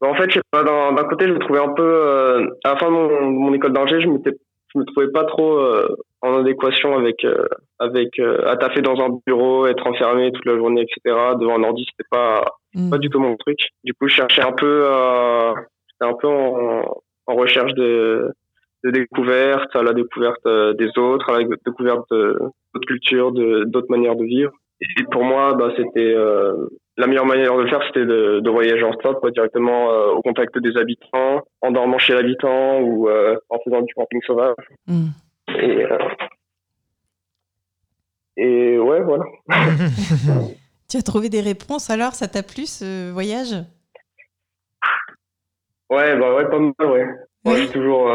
[0.00, 0.64] Bah, En fait, je sais pas.
[0.64, 3.72] D'un, d'un côté, je me trouvais un peu à la fin de mon, mon école
[3.72, 4.32] d'ingé, je m'étais,
[4.74, 5.88] je me trouvais pas trop euh,
[6.22, 7.46] en adéquation avec euh,
[7.78, 11.16] avec euh, à taffer dans un bureau, être enfermé toute la journée, etc.
[11.38, 12.88] Devant un ordi, c'était pas Mm.
[12.88, 13.58] pas du tout mon truc.
[13.84, 15.52] Du coup, je cherchais un peu, euh,
[15.90, 16.82] j'étais un peu en,
[17.26, 18.30] en recherche de,
[18.82, 23.90] de découverte, à la découverte euh, des autres, à la découverte d'autres cultures, de- d'autres
[23.90, 24.52] manières de vivre.
[24.80, 26.54] Et pour moi, bah, c'était euh,
[26.98, 30.12] la meilleure manière de le faire, c'était de, de voyager en stop, quoi, directement euh,
[30.12, 34.54] au contact des habitants, en dormant chez l'habitant ou euh, en faisant du camping sauvage.
[34.86, 35.06] Mm.
[35.58, 35.98] Et, euh,
[38.36, 39.24] et ouais, voilà.
[40.88, 42.12] Tu as trouvé des réponses alors?
[42.12, 43.54] Ça t'a plu ce voyage?
[45.88, 47.04] Ouais, bah ouais, pas mal, ouais.
[47.44, 47.62] Moi, Oui.
[47.62, 48.14] j'ai toujours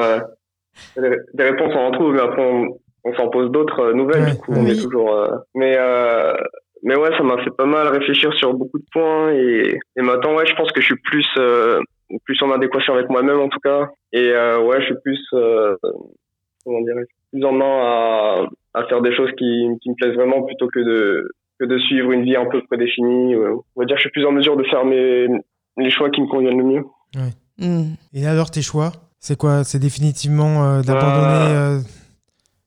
[0.96, 2.68] des réponses, on en trouve, mais après, on,
[3.04, 4.72] on s'en pose d'autres nouvelles, Ouais, du coup, on oui.
[4.72, 5.28] est toujours...
[5.56, 5.76] mais,
[6.88, 10.36] mais ouais, ça m'a fait pas mal réfléchir sur beaucoup de points, et, et maintenant,
[10.36, 11.82] ouais, je pense que je suis plus, euh,
[12.24, 13.90] plus en adéquation avec moi-même, en tout cas.
[14.14, 15.76] Et euh, ouais, je suis plus, euh,
[16.64, 16.96] comment dire,
[17.34, 20.80] plus en main à, à faire des choses qui, qui me plaisent vraiment, plutôt que
[20.80, 23.36] de, que de suivre une vie un peu prédéfinie.
[23.36, 25.28] On va dire, que je suis plus en mesure de faire mes,
[25.76, 26.84] les choix qui me conviennent le mieux.
[27.58, 27.96] Mm.
[28.14, 29.66] Et alors, tes choix C'est quoi?
[29.66, 31.80] C'est définitivement euh, d'abandonner euh,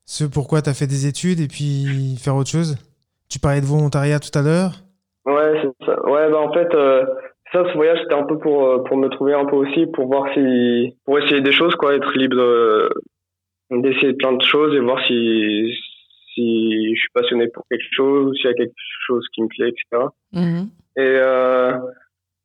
[0.04, 2.76] ce pourquoi t'as fait des études et puis faire autre chose?
[3.30, 4.72] Tu parlais de volontariat tout à l'heure
[5.24, 6.02] Ouais, c'est ça.
[6.10, 7.04] Ouais, bah en fait, euh,
[7.52, 10.06] ça, ce voyage, c'était un peu pour euh, pour me trouver un peu aussi, pour
[10.06, 12.90] voir si, pour essayer des choses, quoi, être libre de-
[13.70, 15.72] d'essayer plein de choses et voir si
[16.34, 18.72] si je suis passionné pour quelque chose, ou s'il y a quelque
[19.06, 20.06] chose qui me plaît, etc.
[20.32, 20.68] Mhm.
[20.96, 21.72] Et euh,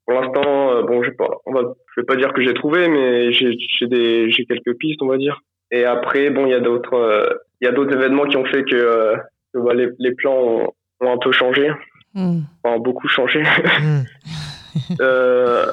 [0.05, 1.61] pour l'instant, euh, bon, je vais pas, on va,
[1.95, 5.07] je vais pas dire que j'ai trouvé, mais j'ai j'ai des j'ai quelques pistes, on
[5.07, 5.39] va dire.
[5.71, 7.27] Et après, bon, il y a d'autres euh,
[7.61, 9.21] il y a d'autres événements qui ont fait que, euh, que,
[9.59, 10.67] bah, les les plans ont,
[11.01, 11.71] ont un peu changé,
[12.13, 12.41] Mm.
[12.63, 13.41] enfin beaucoup changé.
[13.81, 14.03] Hmm.
[15.01, 15.71] Euh,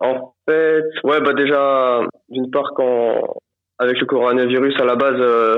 [0.00, 3.36] en fait, ouais, bah déjà, d'une part, quand
[3.78, 5.56] avec le coronavirus à la base, euh,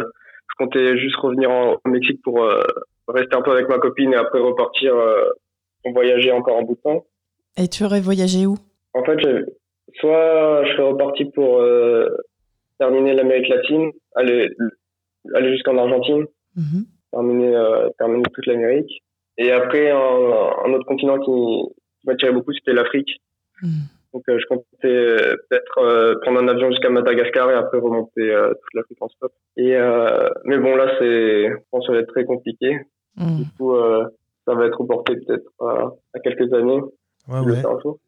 [0.50, 2.62] je comptais juste revenir en- au Mexique pour euh,
[3.08, 5.24] rester un peu avec ma copine et après repartir euh,
[5.82, 7.04] pour voyager encore un bout de temps.
[7.56, 8.56] Et tu aurais voyagé où?
[8.92, 9.16] En fait,
[10.00, 12.08] soit je serais reparti pour euh,
[12.78, 14.50] terminer l'Amérique latine, aller
[15.34, 16.84] aller jusqu'en Argentine, Mhm.
[17.12, 19.02] Terminer euh, terminer toute l'Amérique,
[19.38, 23.10] et après un, un autre continent qui, qui m'attirait beaucoup, c'était l'Afrique.
[23.62, 23.68] Mm.
[24.12, 28.30] Donc euh, je comptais euh, peut-être euh, prendre un avion jusqu'à Madagascar et après remonter
[28.30, 29.32] euh, toute l'Afrique en stop.
[29.58, 32.78] Et euh, mais bon là c'est, je pense que ça va être très compliqué.
[33.16, 33.36] Mm.
[33.36, 34.06] Du coup euh,
[34.46, 36.80] ça va être reporté peut-être à, à quelques années.
[37.28, 37.62] Ouais, ouais.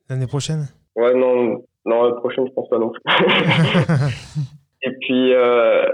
[0.08, 0.68] L'année prochaine?
[0.96, 3.02] Ouais non non la prochaine je pense pas non plus.
[4.82, 5.84] et puis euh,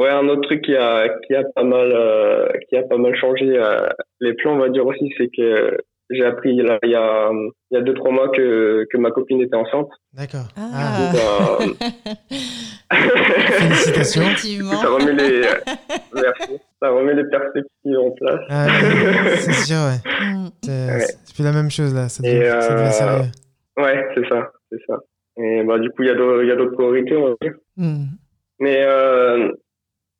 [0.00, 3.14] ouais un autre truc qui a qui a pas mal euh, qui a pas mal
[3.16, 3.88] changé euh,
[4.20, 5.76] les plans on va dire aussi c'est que
[6.10, 7.30] j'ai appris là, il y a
[7.70, 9.88] il y a deux trois mois que que ma copine était enceinte.
[10.12, 10.48] D'accord.
[10.56, 10.98] Ah.
[10.98, 11.86] Donc, euh,
[13.60, 14.22] Félicitations.
[14.72, 15.42] Ça remet les
[16.12, 16.58] merci.
[16.82, 18.40] ça remet les perspectives en place.
[18.48, 20.00] Ah, ouais, c'est sûr, ouais.
[20.26, 20.48] Mm.
[20.64, 21.00] C'est Ouais.
[21.24, 22.08] c'est plus la même chose là.
[22.08, 23.30] Ça devient, ça devient sérieux.
[23.76, 24.98] Ouais, c'est ça, c'est ça.
[25.36, 27.34] Et bah du coup il y a d'autres il y a d'autres priorités on va
[27.40, 27.54] dire.
[27.76, 28.04] Mm.
[28.58, 29.52] Mais euh,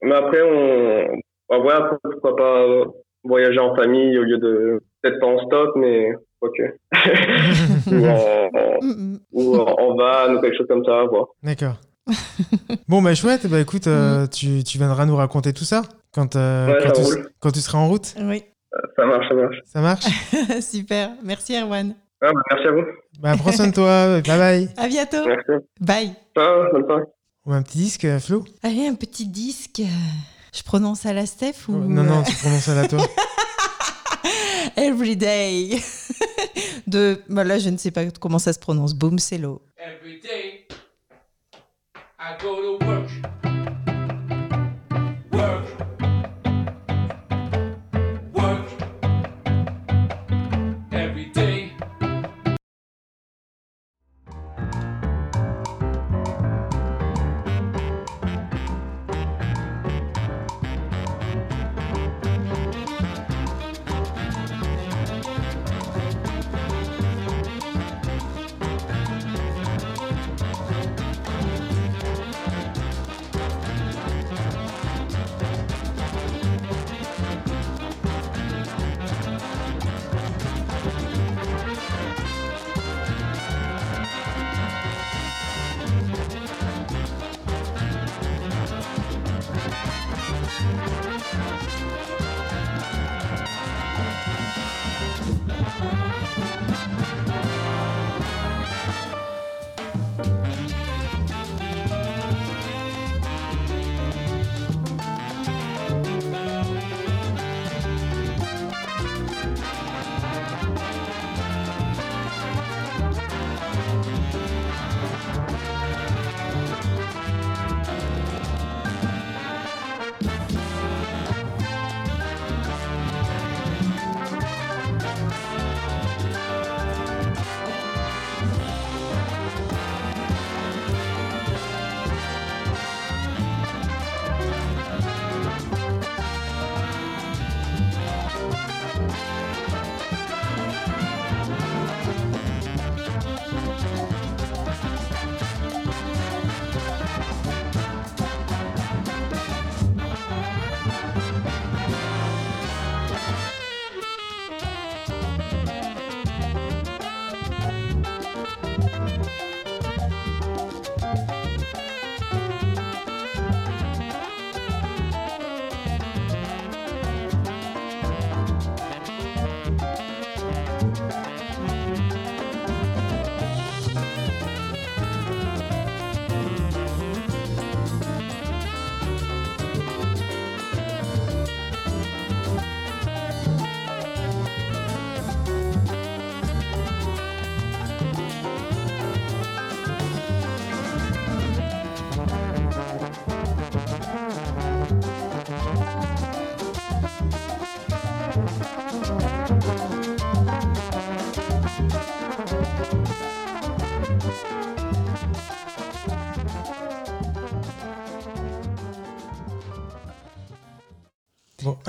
[0.03, 1.07] mais après on
[1.49, 2.67] bah, ouais après, pourquoi pas
[3.25, 6.57] voyager en famille au lieu de peut-être pas en stop mais ok
[7.93, 9.19] ou en, en- Mm, mm.
[9.33, 11.27] ou en, en van ou quelque chose comme ça à voir.
[11.43, 11.75] D'accord.
[12.89, 13.47] bon, bah chouette.
[13.47, 15.83] Bah écoute, euh, tu, tu viendras nous raconter tout ça
[16.15, 17.31] quand, euh, Ouais, quand, ça tu, roule.
[17.41, 18.15] quand tu seras en route.
[18.23, 18.43] Oui,
[18.97, 19.57] Ça marche, ça marche.
[19.67, 20.05] Ça marche?
[20.63, 21.11] Super.
[21.23, 21.95] Merci Erwan.
[22.23, 22.85] Ah, bah, merci à vous.
[23.21, 24.21] Bah prends soin de toi.
[24.27, 24.69] Bye bye.
[24.79, 25.27] À bientôt.
[25.27, 25.65] Merci.
[25.81, 26.13] Bye.
[26.35, 27.05] Ciao, bonne soirée.
[27.47, 28.45] Met un petit disque, euh, Flo?
[28.63, 29.83] Allez, un petit disque.
[30.55, 31.73] Je prononce à la Steph ou...
[31.73, 33.07] Non, non, tu prononces à la toi.
[34.77, 35.81] Every day.
[36.87, 38.95] De, bah là, je ne sais pas comment ça se prononce.
[38.95, 39.63] Boom, c'est l'eau.
[39.79, 40.67] Every day
[42.19, 42.85] I go to.
[42.85, 43.50] Work.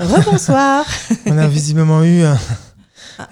[0.06, 0.84] Rebonsoir.
[1.26, 2.38] on a visiblement eu un,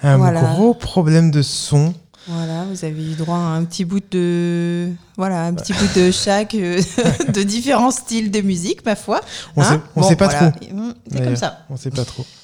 [0.03, 0.41] un voilà.
[0.41, 1.93] gros problème de son.
[2.27, 6.11] Voilà, vous avez eu droit à un petit bout de, voilà, un petit bout de
[6.11, 6.79] chaque, euh,
[7.33, 9.21] de différents styles de musique, ma foi.
[9.55, 10.51] On Hein sait, on Bon, sait pas voilà.
[10.51, 10.59] trop.
[11.11, 11.65] C'est comme ça.
[11.69, 12.25] On sait pas trop.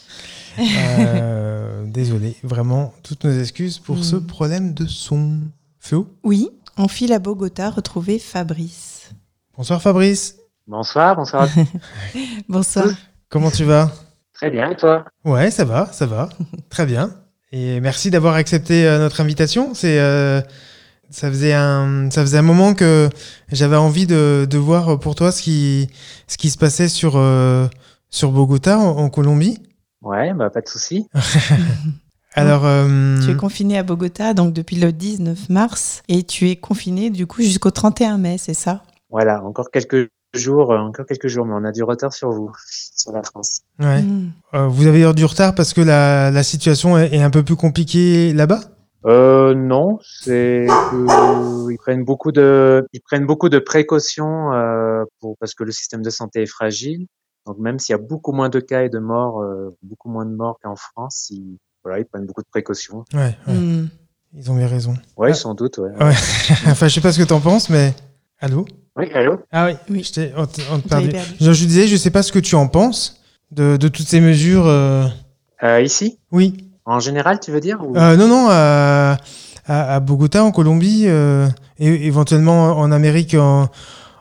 [0.60, 4.04] Euh, désolé, vraiment, toutes nos excuses pour Mm.
[4.04, 5.38] ce problème de son.
[5.80, 9.12] Flo Oui, on file à Bogota retrouver Fabrice.
[9.56, 10.36] Bonsoir Fabrice,
[10.66, 11.48] Bonsoir, bonsoir.
[12.50, 12.88] Bonsoir.
[13.30, 13.92] comment tu vas?
[14.38, 15.06] Très bien, et toi?
[15.26, 16.30] Ouais, ça va, ça va.
[16.70, 17.12] Très bien.
[17.52, 19.74] Et merci d'avoir accepté euh, notre invitation.
[19.74, 20.42] C'est, euh,
[21.10, 23.10] ça, faisait un, ça faisait un moment que
[23.52, 25.90] j'avais envie de, de voir pour toi ce qui,
[26.28, 27.68] ce qui se passait sur, euh,
[28.10, 29.60] sur Bogota, en, en Colombie.
[30.02, 31.08] Ouais, bah pas de souci.
[32.34, 36.56] Alors, euh, Tu es confiné à Bogota donc depuis le 19 mars et tu es
[36.56, 38.84] confiné du coup jusqu'au 31 mai, c'est ça?
[39.10, 42.52] Voilà, encore quelques jours, euh, encore quelques jours, mais on a du retard sur vous,
[42.70, 43.62] sur la France.
[43.80, 44.00] ouais.
[44.00, 44.32] Hum.
[44.54, 47.44] Euh, vous avez eu du retard parce que la, la situation est, est un peu
[47.44, 48.62] plus compliquée là-bas?
[49.06, 55.38] Euh, non, c'est que ils prennent beaucoup de, ils prennent beaucoup de précautions euh, pour
[55.40, 57.06] parce que le système de santé est fragile.
[57.46, 60.26] Donc même s'il y a beaucoup moins de cas et de morts, euh, beaucoup moins
[60.26, 63.06] de morts qu'en France, ils, voilà, ils prennent beaucoup de précautions.
[63.14, 63.54] Ouais, ouais.
[63.54, 63.88] Hum.
[64.34, 64.94] ils ont bien raison.
[65.16, 65.36] Ouais, Ah.
[65.36, 65.78] sans doute.
[65.78, 65.92] Ouais.
[66.04, 66.12] Ouais.
[66.68, 67.94] enfin, je sais pas ce que t'en penses, mais.
[68.40, 68.66] Allô?
[68.98, 69.40] Oui, allô.
[69.52, 70.04] Ah oui, Oui.
[70.16, 70.44] je on
[70.76, 71.10] on perdu.
[71.10, 71.30] perdu.
[71.40, 74.20] Je, je disais, je sais pas ce que tu en penses de, de toutes ces
[74.22, 74.66] mesures.
[74.68, 75.06] euh,
[75.64, 76.70] Euh, ici, Oui.
[76.86, 79.18] en général, tu veux dire ou- Euh, non, non, à,
[79.68, 81.48] à, à Bogota, en Colombie, euh,
[81.80, 83.70] et éventuellement en Amérique, en,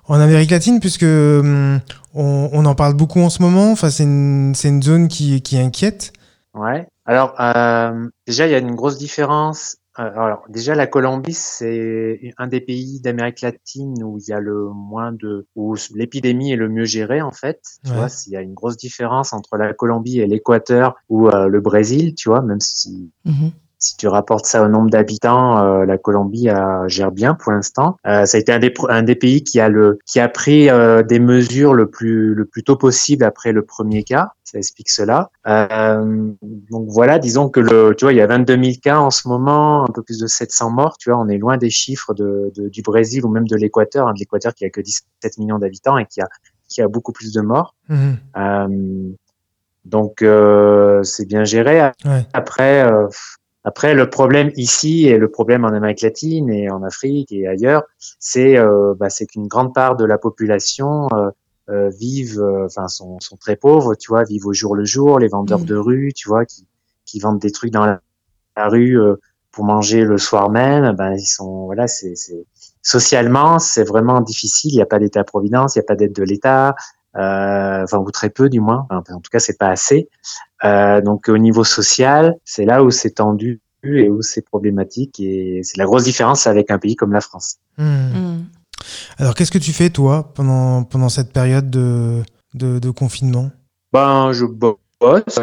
[0.09, 1.81] en Amérique latine, puisque hum,
[2.15, 3.73] on, on en parle beaucoup en ce moment.
[3.73, 6.13] Enfin, c'est une, zone qui, qui inquiète.
[6.55, 6.87] Ouais.
[7.07, 12.47] Alors, euh, déjà, il y a une grosse différence alors déjà la Colombie c'est un
[12.49, 16.69] des pays d'Amérique latine où il y a le moins de où l'épidémie est le
[16.69, 17.61] mieux gérée en fait.
[17.85, 17.97] Tu Ouais.
[17.97, 21.61] vois, s'il y a une grosse différence entre la Colombie et l'Équateur ou euh, le
[21.61, 23.53] Brésil, tu vois, même si Mhm.
[23.79, 27.97] Si tu rapportes ça au nombre d'habitants, euh, la Colombie euh, gère bien pour l'instant.
[28.07, 30.71] Euh, ça a été un des, un des pays qui a le qui a pris
[30.71, 34.31] euh, des mesures le plus le plus tôt possible après le premier cas.
[34.45, 35.31] Ça explique cela.
[35.47, 36.31] Euh,
[36.71, 39.29] donc voilà, disons que le tu vois il y a 22 000 cas en ce
[39.29, 40.97] moment, un peu plus de 700 morts.
[40.99, 44.09] Tu vois, on est loin des chiffres de, de- du Brésil ou même de l'Équateur,
[44.09, 46.29] hein, de l'Équateur qui a que 17 millions d'habitants et qui a
[46.69, 47.75] qui a beaucoup plus de morts.
[47.89, 48.17] Mhm.
[48.37, 49.13] Euh,
[49.85, 51.81] donc euh, c'est bien géré.
[52.05, 52.27] Ouais.
[52.33, 53.07] Après, euh,
[53.67, 57.83] après le problème ici et le problème en Amérique latine et en Afrique et ailleurs,
[58.21, 61.31] c'est euh, bah, c'est qu'une grande part de la population euh,
[61.69, 65.19] euh, vivent, euh, enfin sont, sont très pauvres, tu vois, vivent au jour le jour,
[65.19, 65.67] les vendeurs Mhm.
[65.67, 66.65] de rue, tu vois, qui
[67.07, 68.01] qui vendent des trucs dans la,
[68.57, 69.17] la rue euh,
[69.51, 72.15] pour manger le soir même, ben ils sont voilà, c'est
[72.83, 74.71] socialement c'est vraiment difficile.
[74.75, 76.77] Il n'y a pas d'État providence, il n'y a pas d'aide de l'État
[77.17, 78.87] enfin ou très peu du moins.
[78.91, 80.09] Enfin, en tout cas, c'est pas assez.
[80.65, 85.61] Euh, donc au niveau social, c'est là où c'est tendu et où c'est problématique et
[85.63, 87.57] c'est la grosse différence avec un pays comme la France.
[87.79, 87.87] Mhm.
[87.87, 88.45] Mhm.
[89.19, 92.23] Alors, qu'est-ce que tu fais, toi, pendant, pendant cette période de,
[92.55, 93.51] de, de confinement?
[93.93, 94.77] Ben, je bosse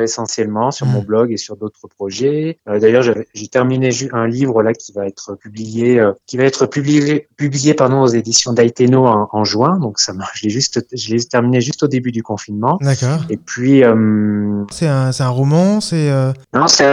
[0.02, 1.06] essentiellement sur mon Mm.
[1.06, 2.60] blog et sur d'autres projets.
[2.68, 6.66] Euh, D'ailleurs, j'ai terminé un livre là qui va être publié, euh, qui va être
[6.66, 9.78] publié, publié pardon aux éditions d'Aiteno en, en juin.
[9.80, 12.78] Donc ça, je l'ai juste, je l'ai terminé juste au début du confinement.
[12.82, 13.20] D'accord.
[13.30, 16.10] Et puis, euh, C'est un, c'est un roman, c'est...
[16.12, 16.86] euh, Non, c'est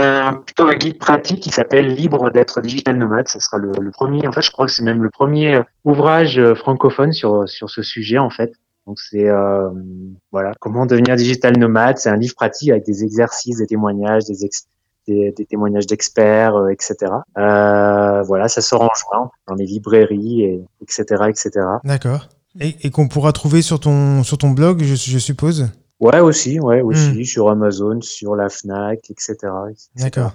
[0.46, 3.29] plutôt un guide pratique qui s'appelle Libre d'être digital nomade.
[3.29, 4.27] Ce sera le, le premier.
[4.27, 7.70] En fait, je crois que c'est même le premier euh, ouvrage euh, francophone sur sur
[7.70, 8.53] ce sujet en fait.
[8.87, 9.69] Donc c'est euh,
[10.33, 11.99] voilà comment devenir digital nomade?
[11.99, 14.66] C'est un livre pratique avec des exercices, des témoignages, des ex-
[15.07, 16.95] des, des témoignages d'experts, euh, etc.
[17.38, 21.51] Euh, voilà, ça sort en juin dans les librairies, et, etc., etc.
[21.85, 22.29] D'accord.
[22.61, 25.69] Et, et qu'on pourra trouver sur ton, sur ton blog, je, je suppose?
[26.01, 27.25] Ouais, aussi, ouais, aussi Mm.
[27.25, 29.35] sur Amazon, sur la Fnac, etc.
[29.71, 29.88] etc.
[29.97, 30.33] D'accord.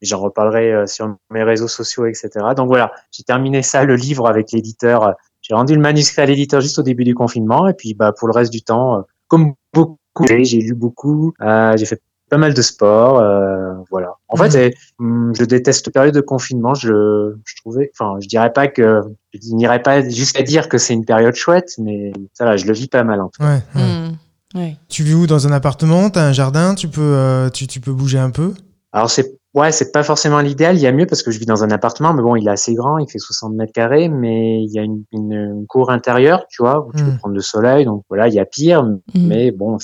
[0.00, 2.30] J'en reparlerai euh, sur mes réseaux sociaux, etc.
[2.56, 5.14] Donc voilà, j'ai terminé ça, le livre avec l'éditeur.
[5.48, 7.66] J'ai rendu le manuscrit à l'éditeur juste au début du confinement.
[7.68, 11.32] Et puis bah, pour le reste du temps, euh, comme beaucoup, j'ai j'ai lu beaucoup,
[11.40, 13.18] euh, j'ai fait pas mal de sport.
[13.20, 14.12] euh, voilà.
[14.28, 14.42] En Mhm.
[14.42, 16.74] fait, j'ai- hum, je déteste la période de confinement.
[16.74, 19.00] Je, je trouvais, enfin, je dirais pas que,
[19.32, 22.74] je n'irais pas jusqu'à dire que c'est une période chouette, mais ça va, je le
[22.74, 23.46] vis pas mal en tout cas.
[23.54, 23.62] Ouais.
[23.74, 23.82] ouais.
[23.82, 24.16] Mhm.
[24.54, 24.76] Ouais.
[24.88, 26.10] Tu vis où Dans un appartement?
[26.10, 26.74] T'as un jardin?
[26.74, 28.52] Tu peux, euh, tu, tu peux bouger un peu?
[28.92, 30.76] Alors c'est ouais, c'est pas forcément l'idéal.
[30.76, 32.50] Il y a mieux parce que je vis dans un appartement, mais bon, il est
[32.50, 35.90] assez grand, il fait 60 mètres carrés, mais il y a une, une, une cour
[35.90, 37.18] intérieure, tu vois, où tu peux Mm.
[37.18, 37.84] prendre le soleil.
[37.84, 38.98] Donc voilà, il y a pire, Mhm.
[39.14, 39.78] mais bon,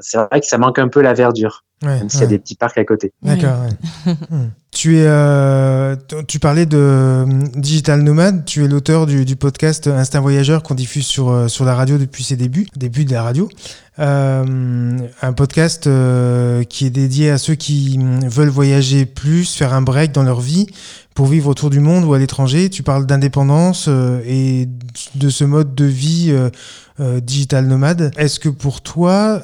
[0.00, 1.98] c'est vrai que ça manque un peu la verdure, Ouais.
[1.98, 3.12] même s'il y a des petits parcs à côté.
[3.22, 3.56] D'accord.
[4.06, 4.12] ouais.
[4.30, 4.48] Hmm.
[4.70, 5.96] Tu es, euh,
[6.28, 7.24] tu parlais de
[7.58, 8.44] digital nomade.
[8.44, 11.98] Tu es l'auteur du, du podcast Instinct Voyageur qu'on diffuse sur euh, sur la radio
[11.98, 13.48] depuis ses débuts, début de la radio.
[13.98, 19.74] Euh, un podcast euh, qui est dédié à ceux qui mm, veulent voyager plus, faire
[19.74, 20.66] un break dans leur vie
[21.14, 22.70] pour vivre autour du monde ou à l'étranger.
[22.70, 24.68] Tu parles d'indépendance euh, et
[25.16, 26.34] de ce mode de vie
[27.22, 28.12] digital nomade.
[28.16, 29.40] Est-ce que pour toi,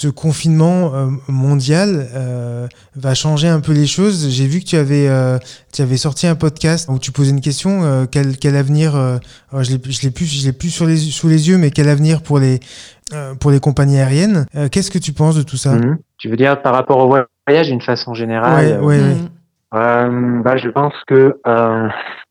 [0.00, 4.76] ce confinement euh, mondial euh, va changer un peu les choses J'ai vu que tu
[4.76, 5.38] avais, euh,
[5.72, 9.18] tu avais sorti un podcast où tu posais une question euh, quel, quel avenir euh,
[9.52, 11.88] Je l'ai je l'ai plus, je l'ai plus sur les, sous les yeux, mais quel
[11.88, 12.60] avenir pour les,
[13.12, 15.72] euh, pour les compagnies aériennes Euh, Qu'est-ce que tu penses de tout ça?
[15.72, 15.98] Mhm.
[16.16, 17.08] Tu veux dire par rapport au
[17.48, 19.16] voyage d'une façon générale Ouais, euh, ouais, ouais.
[19.74, 21.88] Euh, bah, je pense que euh,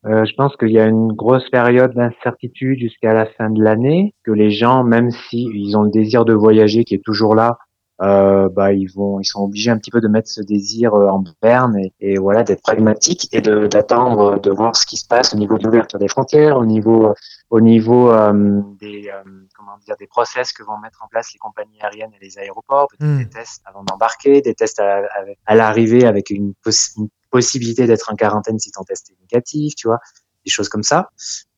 [0.08, 4.16] euh, je pense qu'il y a une grosse période d'incertitude jusqu'à la fin de l'année,
[4.24, 7.58] que les gens, même si ils ont le désir de voyager qui est toujours là,
[8.02, 11.08] euh, bah ils vont, ils sont obligés un petit peu de mettre ce désir euh,
[11.10, 15.08] en berne et, et voilà d'être pragmatiques et de d'attendre de voir ce qui se
[15.08, 17.14] passe au niveau de l'ouverture des frontières, au niveau
[17.50, 19.24] au niveau euh, des euh,
[19.56, 22.88] comment dire des process que vont mettre en place les compagnies aériennes et les aéroports,
[22.90, 23.18] peut-être Hmm.
[23.18, 25.04] des tests avant d'embarquer, des tests à, à-
[25.48, 26.54] à l'arrivée avec une,
[26.98, 30.00] une possibilité d'être en quarantaine si ton test est négatif, tu vois,
[30.46, 31.10] des choses comme ça.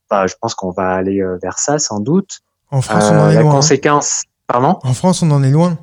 [0.10, 2.40] Bah, je pense qu'on va aller euh, vers ça sans doute.
[2.72, 3.60] En France, on Euh, en est la loin.
[3.60, 4.00] hein.
[4.48, 4.80] pardon?
[4.84, 5.78] En France, on en est loin.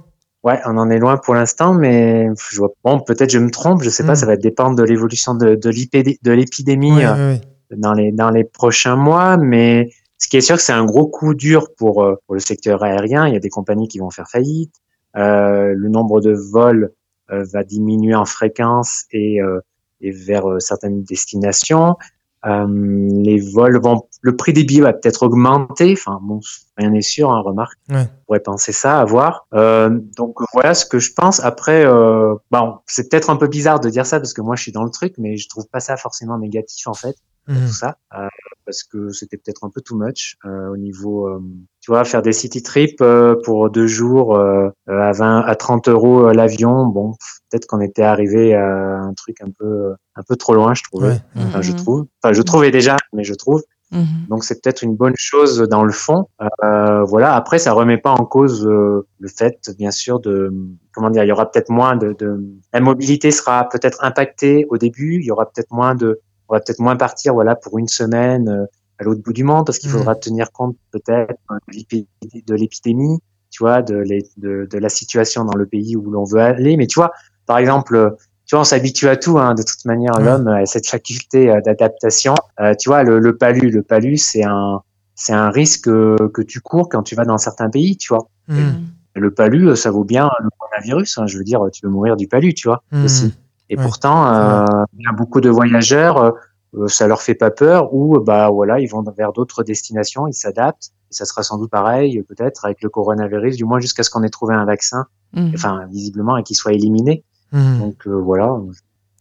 [0.45, 3.83] Ouais, on en est loin pour l'instant, mais je vois, bon, peut-être je me trompe,
[3.83, 4.17] je sais pas, Mm.
[4.17, 7.77] ça va dépendre de l'évolution de, de l'épidé- de l'épidémie Ouais, euh, ouais, ouais.
[7.77, 11.35] dans les dans les prochains mois, mais ce qui est sûr, c'est un gros coup
[11.35, 13.27] dur pour euh, pour le secteur aérien.
[13.27, 14.73] Il y a des compagnies qui vont faire faillite.
[15.17, 16.93] Euh, le nombre de vols
[17.33, 19.61] euh, va diminuer en fréquence et euh,
[20.01, 21.97] et vers euh, certaines destinations.
[22.45, 25.93] Euh, les vols vont, le prix des billets va peut-être augmenter.
[25.93, 26.41] Enfin bon,
[26.77, 27.79] rien n'est sûr, hein, remarque.
[27.89, 28.03] Ouais.
[28.03, 29.47] On pourrait penser ça, à voir.
[29.55, 31.41] Euh, donc voilà ce que je pense.
[31.41, 34.63] Après, euh, bon, c'est peut-être un peu bizarre de dire ça parce que moi je
[34.63, 37.17] suis dans le truc, mais je trouve pas ça forcément négatif en fait
[37.49, 37.67] Mhm.
[37.67, 38.27] tout ça, euh,
[38.67, 41.41] parce que c'était peut-être un peu too much euh, au niveau, euh,
[41.81, 45.89] tu vois, faire des city trips euh, pour deux jours euh, à 20, à 30
[45.89, 46.87] euros euh, l'avion.
[46.87, 47.13] Bon,
[47.51, 51.09] peut-être qu'on était arrivé à un truc un peu, un peu trop loin, je trouvais.
[51.09, 51.21] Ouais.
[51.37, 51.77] Enfin, je Mhm.
[51.79, 52.07] trouve.
[52.23, 53.63] Enfin, je trouvais déjà, mais je trouve.
[53.93, 54.27] Mhm.
[54.29, 56.27] Donc c'est peut-être une bonne chose dans le fond.
[56.65, 57.37] Euh, voilà.
[57.37, 60.53] Après, ça remet pas en cause euh, le fait, bien sûr, de
[60.93, 61.23] comment dire.
[61.23, 65.21] Il y aura peut-être moins de, de la mobilité sera peut-être impactée au début.
[65.21, 68.49] Il y aura peut-être moins de, on va peut-être moins partir, voilà, pour une semaine
[68.49, 68.65] euh,
[68.99, 69.99] à l'autre bout du monde, parce qu'il Mhm.
[69.99, 72.09] faudra tenir compte peut-être de l'épi-
[72.47, 73.19] de l'épidémie,
[73.51, 76.77] tu vois, de, les- de, de la situation dans le pays où l'on veut aller.
[76.77, 77.13] Mais tu vois,
[77.47, 78.17] par exemple,
[78.47, 80.25] tu vois, on s'habitue à tout, hein, de toute manière, Ouais.
[80.25, 82.35] l'homme a cette faculté euh, d'adaptation.
[82.61, 84.81] Euh, tu vois, le, le palu, le palu, c'est un,
[85.15, 88.29] c'est un risque euh, que tu cours quand tu vas dans certains pays, tu vois.
[88.49, 88.77] Mhm.
[89.15, 91.19] Le palu, euh, ça vaut bien le coronavirus.
[91.19, 93.35] Hein, je veux dire, tu peux mourir du palu, tu vois, aussi.
[93.69, 93.83] Et Ouais.
[93.83, 94.65] pourtant, euh,
[94.99, 96.31] il y a beaucoup de voyageurs, euh,
[96.77, 100.35] euh, ça leur fait pas peur, ou bah voilà, ils vont vers d'autres destinations, ils
[100.35, 100.91] s'adaptent.
[101.11, 104.23] Et ça sera sans doute pareil, peut-être avec le coronavirus, du moins jusqu'à ce qu'on
[104.23, 105.53] ait trouvé un vaccin, Mhm.
[105.55, 107.25] enfin visiblement, et qu'il soit éliminé.
[107.53, 107.79] Mhm.
[107.81, 108.57] Donc euh, voilà.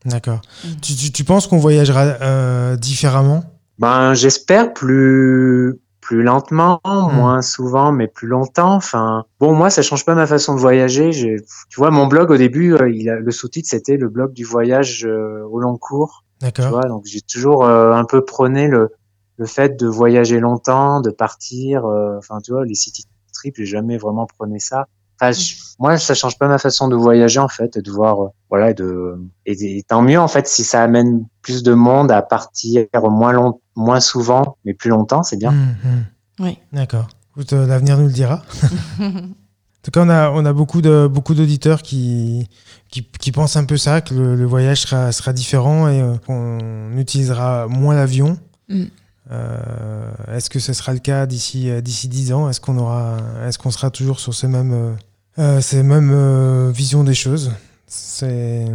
[0.05, 0.41] D'accord.
[0.63, 0.71] Mhm.
[0.81, 3.43] Tu, tu, tu penses qu'on voyagera euh, différemment?
[3.79, 7.15] Ben j'espère plus plus lentement, Hmm.
[7.15, 8.75] moins souvent, mais plus longtemps.
[8.75, 11.11] Enfin, bon, moi, ça change pas ma façon de voyager.
[11.11, 11.37] J'ai-
[11.69, 14.43] Tu vois, mon blog au début, euh, il a, le sous-titre c'était le blog du
[14.43, 16.23] voyage euh, au long cours.
[16.39, 16.69] Tu D'accord.
[16.69, 18.89] vois, donc j'ai toujours euh, un peu prôné le
[19.37, 21.85] le fait de voyager longtemps, de partir.
[21.85, 23.03] euh, Enfin, tu vois, les city
[23.33, 24.87] trips, j'ai jamais vraiment prôné ça.
[25.29, 28.21] Enfin, je- moi, ça change pas ma façon de voyager en fait, et de voir,
[28.23, 31.73] euh, voilà, et de et, et tant mieux en fait si ça amène plus de
[31.73, 35.51] monde à partir moins long, moins souvent, mais plus longtemps, c'est bien.
[35.51, 36.05] Mhm.
[36.39, 36.57] Oui.
[36.71, 37.07] D'accord.
[37.51, 38.41] Euh, l'avenir nous le dira.
[39.01, 42.49] En tout cas, on a, on a beaucoup de beaucoup d'auditeurs qui,
[42.89, 46.15] qui, qui pensent un peu ça, que le, le voyage sera, sera différent et euh,
[46.25, 48.35] qu'on utilisera moins l'avion.
[48.67, 48.85] Mm.
[49.31, 52.49] Euh, est-ce que ce sera le cas d'ici d'ici 10 ans?
[52.49, 53.17] Est-ce qu'on aura
[53.47, 54.95] est-ce qu'on sera toujours sur ces mêmes
[55.39, 57.51] euh, euh, ces mêmes euh, visions des choses
[57.87, 58.65] C'est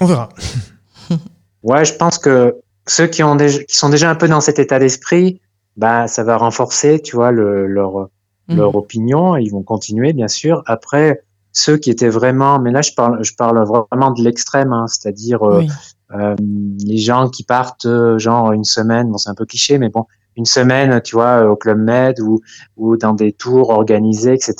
[0.00, 0.28] on verra.
[1.62, 2.56] Ouais, je pense que
[2.86, 5.40] ceux qui ont déjà, qui sont déjà un peu dans cet état d'esprit,
[5.78, 8.08] bah, ça va renforcer, tu vois, le, leur,
[8.48, 8.56] Mhm.
[8.56, 9.36] leur opinion.
[9.36, 10.62] Ils vont continuer, bien sûr.
[10.66, 11.22] Après,
[11.52, 15.42] ceux qui étaient vraiment, mais là, je parle, je parle vraiment de l'extrême, hein, c'est-à-dire
[15.42, 15.68] euh, Oui.
[16.14, 16.36] euh,
[16.84, 17.86] les gens qui partent,
[18.18, 20.04] genre une semaine, bon, c'est un peu cliché, mais bon,
[20.36, 22.40] une semaine, tu vois, au Club Med ou,
[22.76, 24.54] ou dans des tours organisés, etc.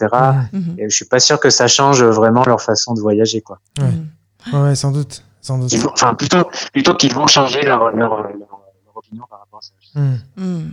[0.52, 0.74] Mhm.
[0.78, 3.58] Et je suis pas sûr que ça change vraiment leur façon de voyager, quoi.
[3.78, 3.84] Ouais.
[4.52, 4.62] Mhm.
[4.64, 5.72] Ouais, sans doute, sans doute.
[5.72, 9.60] Ils vont- Enfin, plutôt, plutôt qu'ils vont changer leur, leur, leur, leur opinion par rapport
[9.60, 10.00] à ça.
[10.00, 10.18] Mhm.
[10.36, 10.72] Mhm.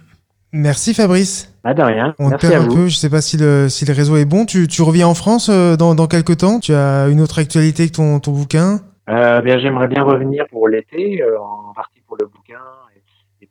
[0.54, 1.50] Merci Fabrice.
[1.64, 2.14] Ah, de rien.
[2.20, 2.76] On te Merci perd à un vous.
[2.76, 4.46] peu, je sais pas si le, si le réseau est bon.
[4.46, 6.60] Tu, tu reviens en France euh, dans, dans quelques temps?
[6.60, 8.82] Tu as une autre actualité que ton, ton bouquin?
[9.10, 12.60] Euh, bien, j'aimerais bien revenir pour l'été, euh, en partie pour le bouquin
[12.96, 13.01] et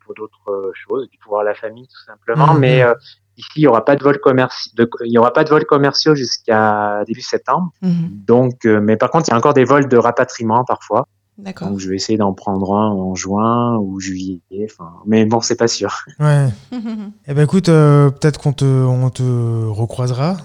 [0.05, 2.53] pour d'autres euh, choses, et puis pour voir la famille tout simplement.
[2.53, 2.59] Mhm.
[2.59, 2.93] Mais euh,
[3.37, 5.65] ici, il y aura pas de vol commerci- de- il y aura pas de vols
[5.65, 7.71] commerciaux jusqu'à début septembre.
[7.81, 8.09] Mhm.
[8.27, 11.07] Donc, euh, mais par contre, il y a encore des vols de rapatriement parfois.
[11.37, 11.69] D'accord.
[11.69, 14.41] Donc, je vais essayer d'en prendre un en juin ou juillet.
[14.65, 15.91] Enfin, mais bon, c'est pas sûr.
[16.19, 16.49] Ouais.
[17.27, 19.23] Eh ben écoute, euh, peut-être qu'on te, on te
[19.67, 20.37] recroisera.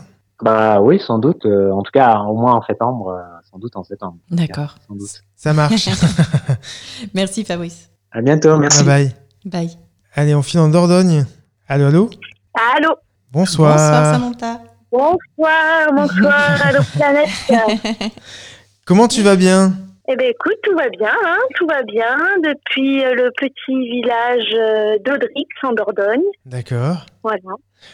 [0.43, 1.45] Bah oui, sans doute.
[1.47, 3.09] euh, en tout cas, au moins en septembre.
[3.09, 4.19] euh, sans doute en septembre.
[4.31, 4.77] D'accord.
[4.87, 5.23] Sans doute.
[5.35, 5.89] Ça marche.
[7.15, 7.91] Merci Fabrice.
[8.13, 8.57] À bientôt.
[8.59, 8.85] Merci.
[8.85, 9.26] bye bye.
[9.47, 9.71] Bye.
[10.15, 11.25] Allez, on file en Dordogne.
[11.69, 12.11] Allô, allô
[12.75, 12.97] Allô
[13.33, 13.73] Bonsoir.
[13.77, 14.61] Bonsoir Samantha.
[14.91, 17.29] Bonsoir, bonsoir, allô planète.
[18.87, 19.73] Comment tu vas bien
[20.09, 24.55] Eh bien écoute, tout va bien, hein, tout va bien depuis euh, le petit village
[24.55, 26.23] euh, d'Audrix en Dordogne.
[26.45, 27.05] D'accord.
[27.23, 27.41] Voilà,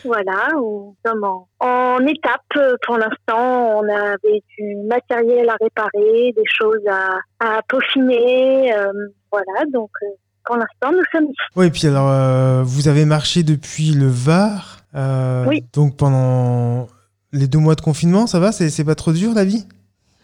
[0.04, 3.78] voilà, où nous sommes en, en étape euh, pour l'instant.
[3.80, 8.74] On avait du matériel à réparer, des choses à, à peaufiner.
[8.74, 8.92] euh,
[9.30, 10.06] voilà, donc euh,
[10.44, 11.34] pour l'instant, nous sommes ici.
[11.56, 14.78] Oui, et puis alors, euh, vous avez marché depuis le Var.
[14.94, 15.64] euh, Oui.
[15.72, 16.88] Donc pendant
[17.32, 18.52] les deux mois de confinement, ça va?
[18.52, 19.66] C'est pas trop dur la vie?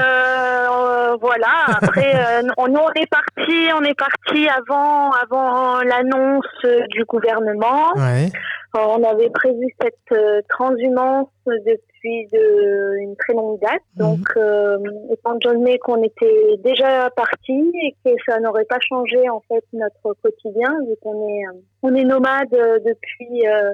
[0.00, 1.66] Euh, voilà.
[1.68, 6.44] Après, on, nous, on est parti, on est parti avant, avant l'annonce
[6.90, 7.92] du gouvernement.
[7.96, 8.30] Ouais.
[8.76, 10.18] On avait prévu cette
[10.48, 11.78] transhumance depuis
[12.32, 13.82] de, une très longue date.
[13.96, 14.78] Donc, euh,
[15.12, 20.14] étant donné qu'on était déjà parti et que ça n'aurait pas changé en fait notre
[20.22, 23.46] quotidien, vu qu'on est, euh, on est nomade euh, depuis.
[23.46, 23.72] euh,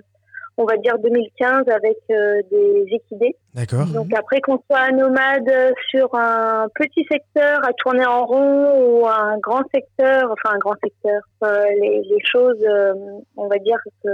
[0.56, 3.36] on va dire 2015 avec euh, des équidés.
[3.54, 3.86] D'accord.
[3.86, 5.50] Donc après qu'on soit nomade
[5.90, 10.74] sur un petit secteur à tourner en rond ou un grand secteur, enfin un grand
[10.82, 12.92] secteur, euh, les, les, choses, euh,
[13.36, 14.10] on va dire que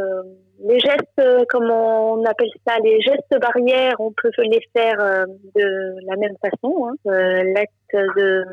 [0.60, 6.16] les gestes, comme on appelle ça, les gestes barrières, on peut les faire de la
[6.16, 6.88] même façon.
[6.88, 6.94] Hein.
[7.04, 8.44] L'acte de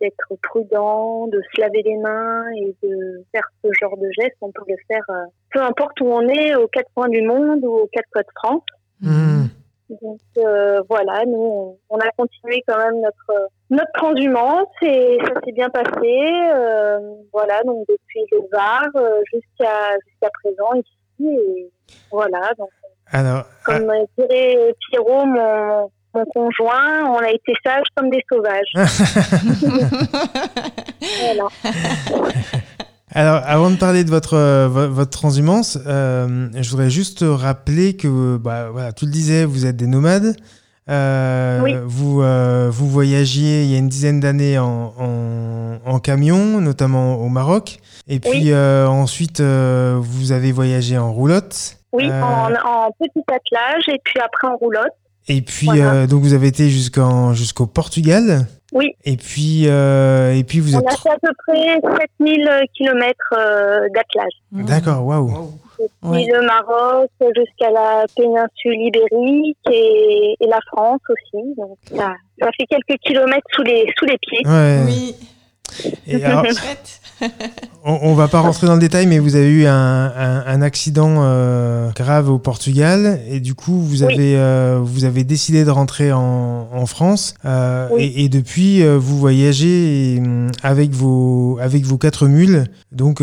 [0.00, 4.52] d'être prudent, de se laver les mains et de faire ce genre de gestes, on
[4.52, 5.04] peut le faire
[5.52, 8.32] peu importe où on est, aux quatre coins du monde ou aux quatre coins de
[8.34, 8.62] France.
[9.00, 9.46] Hmm.
[10.02, 15.52] Donc euh, voilà, nous on a continué quand même notre notre transhumance et ça s'est
[15.52, 16.30] bien passé.
[16.54, 16.98] Euh,
[17.32, 21.70] voilà, donc depuis le Var euh, jusqu'à jusqu'à présent ici et
[22.10, 22.50] voilà.
[22.58, 22.68] Donc
[23.06, 28.72] Alors, comme dirait Pierrot, mon mon conjoint, on a été sages comme des sauvages.
[31.20, 31.48] voilà.
[33.14, 38.36] Alors, avant de parler de votre, euh, votre transhumance, euh, je voudrais juste rappeler que,
[38.36, 40.36] bah, voilà, tu le disais, vous êtes des nomades.
[40.90, 41.74] Euh, Oui.
[41.84, 47.16] vous, euh, vous voyagiez il y a une dizaine d'années en, en, en camion, notamment
[47.16, 47.78] au Maroc.
[48.08, 48.52] Et puis Oui.
[48.52, 51.76] euh, ensuite, euh, vous avez voyagé en roulotte.
[51.92, 54.92] Oui, Euh, en, en petit attelage et puis après en roulotte.
[55.28, 55.92] Et puis, Voilà.
[55.94, 58.46] euh, donc, vous avez été jusqu'en, jusqu'au Portugal.
[58.72, 58.92] Oui.
[59.04, 60.86] Et puis, euh, et puis vous On êtes.
[60.88, 61.80] a fait à peu près
[62.18, 63.16] 7000 km
[63.94, 64.32] d'attelage.
[64.52, 65.52] D'accord, waouh.
[66.02, 71.54] Depuis le Maroc jusqu'à la péninsule ibérique et, et la France aussi.
[71.56, 74.42] Donc ça, ça fait quelques kilomètres sous les, sous les pieds.
[74.44, 74.80] Ouais.
[74.86, 75.14] Oui,
[76.06, 76.44] Et alors.
[77.84, 80.62] On, on va pas rentrer dans le détail, mais vous avez eu un, un- un
[80.62, 84.12] accident euh, grave au Portugal et du coup vous Oui.
[84.14, 88.02] avez euh, vous avez décidé de rentrer en, en France euh, Oui.
[88.04, 93.20] et, et depuis vous voyagez et, hum, avec vos avec vos quatre mules donc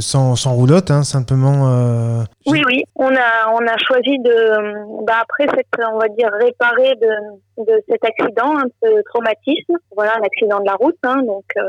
[0.00, 2.22] sans, sans roulotte hein, simplement.
[2.46, 6.94] Oui, oui, on a, on a choisi de, bah après cette, on va dire, réparer
[6.96, 11.44] de, de cet accident, un peu traumatisme, voilà, un accident de la route, hein, donc,
[11.56, 11.62] euh,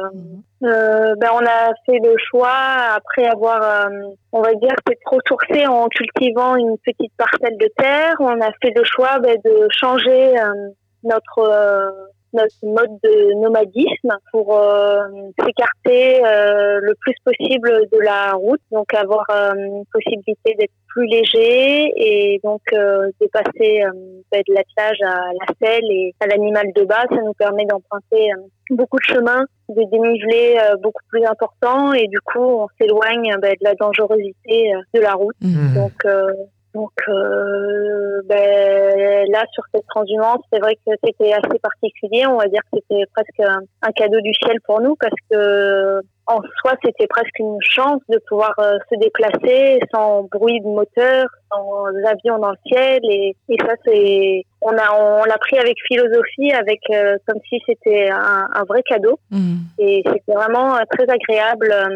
[0.63, 3.89] euh, ben on a fait le choix, après avoir, euh,
[4.31, 8.73] on va dire, s'être ressourcé en cultivant une petite parcelle de terre, on a fait
[8.75, 10.69] le choix ben, de changer euh,
[11.03, 11.89] notre, euh,
[12.33, 15.03] notre mode de nomadisme pour euh,
[15.39, 21.07] s'écarter euh, le plus possible de la route, donc avoir euh, une possibilité d'être plus
[21.07, 23.91] léger et donc euh, dépasser euh,
[24.31, 27.03] ben, de l'attelage à la selle et à l'animal de bas.
[27.09, 28.29] Ça nous permet d'emprunter
[28.69, 33.53] beaucoup de chemins, de dénivelés euh, beaucoup plus importants et du coup on s'éloigne ben,
[33.53, 35.35] de la dangerosité de la route.
[35.41, 35.73] Mhm.
[35.75, 36.31] Donc, euh,
[36.73, 42.25] donc euh, ben, là, sur cette transhumance, c'est vrai que c'était assez particulier.
[42.25, 46.01] On va dire que c'était presque un, un cadeau du ciel pour nous parce que
[46.25, 51.25] en soi, c'était presque une chance de pouvoir euh, se déplacer sans bruit de moteur,
[51.51, 52.99] sans avion dans le ciel.
[53.03, 57.59] Et, et ça, c'est on a on l'a pris avec philosophie, avec euh, comme si
[57.65, 59.19] c'était un, un vrai cadeau.
[59.31, 59.55] Mm.
[59.79, 61.87] Et c'était vraiment euh, très agréable euh,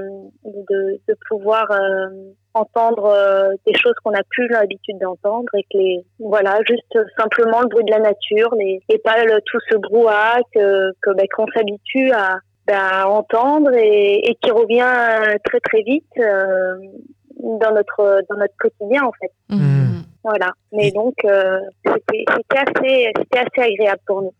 [0.45, 2.07] de, de pouvoir euh,
[2.53, 7.61] entendre euh, des choses qu'on n'a plus l'habitude d'entendre et que les voilà juste simplement
[7.61, 11.45] le bruit de la nature les, et pas le- tout ce brouhaha que ben, qu'on
[11.55, 16.75] s'habitue à, ben, à entendre et, et qui revient euh, très très vite euh,
[17.39, 19.96] dans notre dans notre quotidien en fait Mm.
[20.23, 24.33] Voilà mais donc euh, c'était assez assez agréable pour nous.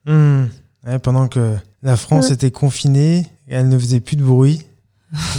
[0.88, 2.34] Ouais, pendant que la France Mm.
[2.34, 3.18] était confinée,
[3.48, 4.66] et elle ne faisait plus de bruit.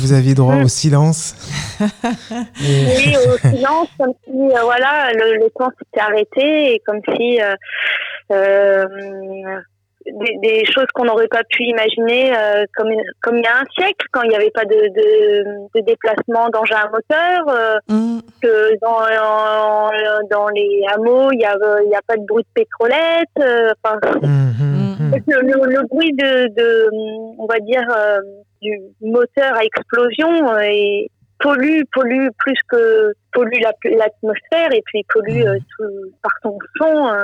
[0.01, 0.65] Vous aviez droit Mm.
[0.65, 1.35] au silence.
[2.63, 7.01] Et- Oui, au silence, comme si euh, voilà, le, le temps s'était arrêté et comme
[7.17, 7.41] si
[8.31, 9.57] euh,
[10.13, 12.91] des, des choses qu'on n'aurait pas pu imaginer euh, comme,
[13.23, 15.45] comme il y a un siècle, quand il n'y avait pas de, de,
[15.75, 18.19] de déplacement d'engin à moteur, euh, Mm.
[18.43, 19.91] que dans, en-
[20.31, 21.55] dans les hameaux, il n'y a,
[21.85, 23.29] il y a pas de bruit de pétrolette.
[23.41, 25.13] euh, enfin, hum.
[25.27, 26.89] le, le- le bruit de, de,
[27.39, 28.21] on va dire, euh,
[28.63, 35.05] du moteur à explosion euh, et pollue, pollue plus que pollue la- l'atmosphère et puis
[35.13, 37.07] pollue euh, tout- par son son.
[37.09, 37.21] euh,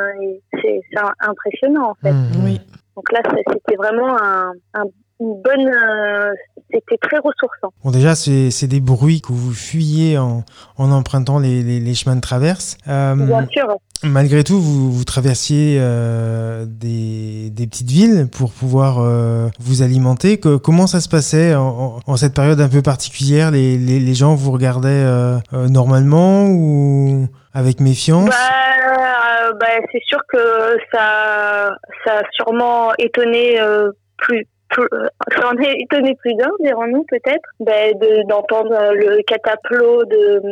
[0.62, 2.10] c'est c'est impressionnant en fait.
[2.10, 2.44] Hum.
[2.44, 2.60] Oui.
[2.96, 3.20] Donc là,
[3.52, 4.84] c'était vraiment un, un-
[5.20, 5.68] une bonne.
[5.68, 6.30] euh,
[6.72, 7.72] c'était très ressourçant.
[7.84, 10.44] Bon, déjà, c'est c'est des bruits que vous fuyez en,
[10.76, 12.76] en empruntant les, les- les chemins de traverse.
[12.88, 13.76] Euh, Bien sûr.
[14.02, 20.38] malgré tout, vous, vous traversiez euh, des, des petites villes pour pouvoir euh, vous alimenter.
[20.38, 23.52] Que- comment ça se passait en, en- en cette période un peu particulière?
[23.52, 29.86] Les, les, les gens vous regardaient euh, euh, normalement ou avec méfiance Bah, euh, bah,
[29.92, 34.46] c'est sûr que ça, ça a sûrement étonné euh, plus
[34.76, 37.94] ça en est étonné plus d'un, dirons-nous peut-être, ben,
[38.26, 40.42] d'entendre le cataplot de,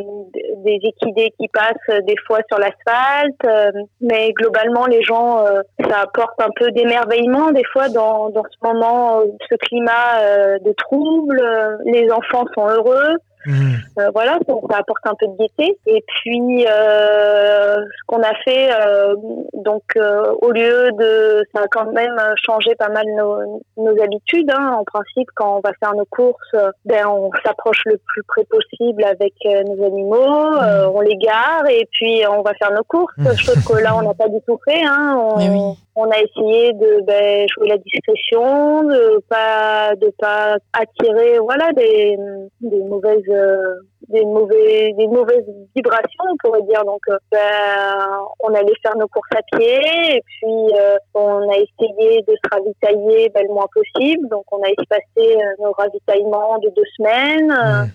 [0.64, 3.74] des équidés qui passent des fois sur l'asphalte.
[4.00, 5.44] mais globalement, les gens,
[5.80, 11.42] ça apporte un peu d'émerveillement des fois dans, dans ce moment, ce climat de trouble.
[11.86, 13.16] Les enfants sont heureux.
[13.46, 13.74] Mmh.
[13.98, 15.78] Euh, voilà, ça, apporte un peu de gaieté.
[15.86, 19.14] Et puis, euh, ce qu'on a fait, euh,
[19.54, 19.82] donc
[20.40, 24.50] au lieu de, ça a quand même changé pas mal nos, nos habitudes.
[24.50, 24.76] Hein.
[24.78, 29.04] En principe, quand on va faire nos courses, ben on s'approche le plus près possible
[29.04, 30.90] avec nos animaux, mmh.
[30.94, 33.14] on les gare et puis on va faire nos courses.
[33.18, 33.36] Mmh.
[33.36, 34.82] Chose que là, on n'a pas du tout fait.
[34.84, 35.16] Hein.
[35.18, 41.72] On, on a essayé de ben, jouer la discrétion, de pas de pas attirer voilà
[41.72, 42.16] des,
[42.60, 43.28] des mauvaises
[44.08, 49.08] des mauvais des mauvaises vibrations on pourrait dire donc euh, ben, on allait faire nos
[49.08, 53.68] courses à pied et puis euh, on a essayé de se ravitailler ben, le moins
[53.72, 57.90] possible donc on a espacé euh, nos ravitaillements de deux semaines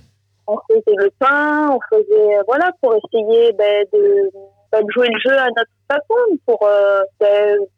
[0.48, 4.32] on faisait le pain on faisait voilà pour essayer ben, de
[4.74, 6.60] de jouer le jeu à notre façon pour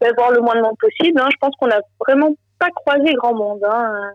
[0.01, 1.22] d'avoir le moins de monde possible.
[1.22, 1.30] Hein.
[1.32, 3.64] Je pense qu'on n'a vraiment pas croisé grand monde.
[3.64, 4.12] Hein.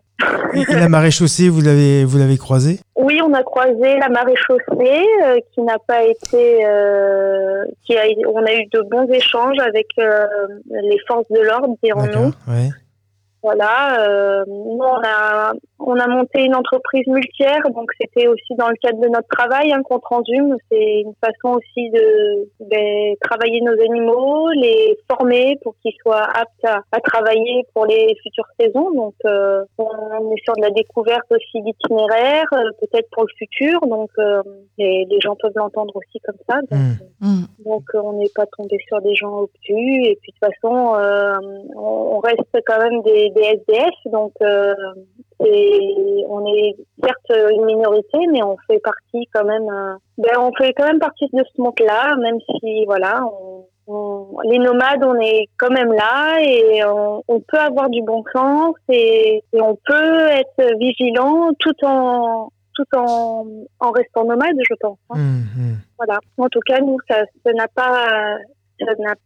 [0.55, 2.80] Et la marée chaussée, vous l'avez vous l'avez croisée?
[2.97, 6.64] Oui, on a croisé la marée chaussée euh, qui n'a pas été.
[6.64, 10.26] Euh, qui a, on a eu de bons échanges avec euh,
[10.70, 12.32] les forces de l'ordre, dirons-nous.
[12.47, 12.70] Ouais.
[13.45, 15.53] Voilà, euh, nous on a
[15.86, 19.72] on a monté une entreprise multière, donc c'était aussi dans le cadre de notre travail,
[19.72, 20.34] un compte rendu.
[20.70, 26.64] C'est une façon aussi de, ben, travailler nos animaux, les former pour qu'ils soient aptes
[26.64, 28.92] à, travailler pour les futures saisons.
[28.92, 33.80] Donc euh, on est sur de la découverte aussi d'itinéraires, euh, peut-être pour le futur.
[33.86, 34.42] Donc euh,
[34.78, 36.61] les, les, gens peuvent l'entendre aussi comme ça.
[36.70, 37.26] Donc, mmh.
[37.26, 37.45] Mmh.
[37.66, 40.05] donc on n'est pas tombé sur des gens obtus.
[40.07, 40.95] Et puis de toute façon,
[41.76, 44.74] on, on reste quand même des des SDF, donc euh,
[45.41, 49.68] on est certes une minorité, mais on fait partie quand même.
[49.68, 53.20] Euh, ben, on fait quand même partie de ce monde-là, même si voilà,
[54.45, 59.43] les nomades, on est quand même là et on, peut avoir du bon sens et,
[59.53, 63.47] on peut être vigilant tout en tout en,
[63.78, 64.99] en restant nomade, je pense.
[65.11, 65.18] Hein.
[65.18, 65.76] Mmh, mmh.
[65.97, 66.18] Voilà.
[66.39, 67.22] En tout cas, nous, ça,
[67.55, 68.37] n'a pas,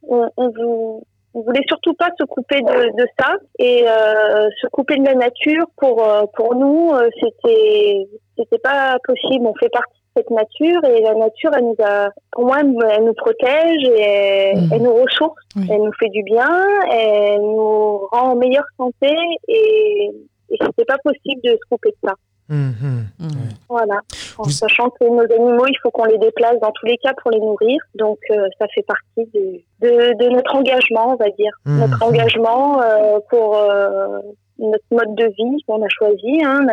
[0.03, 1.03] on, on vous
[1.39, 5.15] on voulait surtout pas se couper de, de ça et euh, se couper de la
[5.15, 9.47] nature pour euh, pour nous euh, c'était c'était pas possible.
[9.47, 13.05] On fait partie de cette nature et la nature elle nous a pour moi elle
[13.05, 14.83] nous protège et elle, mmh.
[14.83, 15.41] nous ressource.
[15.71, 16.49] Elle nous fait du bien
[16.91, 19.15] elle nous rend en meilleure santé
[19.49, 20.11] et
[20.51, 22.15] et c'était pas possible de se couper de ça
[22.49, 22.71] Mmh,
[23.19, 23.29] mmh.
[23.69, 24.01] Voilà,
[24.39, 27.31] en sachant que nos animaux, il faut qu'on les déplace dans tous les cas pour
[27.31, 27.79] les nourrir.
[27.95, 31.53] Donc, euh, ça fait partie de, de, de, notre engagement, on va dire.
[31.67, 34.21] Mmh, notre engagement euh, pour euh,
[34.59, 36.67] notre mode de vie qu'on a choisi, hein,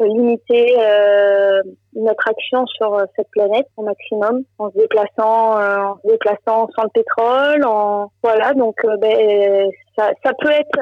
[0.00, 1.62] limiter euh,
[1.94, 6.68] notre action sur euh, cette planète au maximum, en se déplaçant, euh, en se déplaçant
[6.76, 8.52] sans le pétrole, en voilà.
[8.54, 10.80] Donc, ben, ça, ça, peut être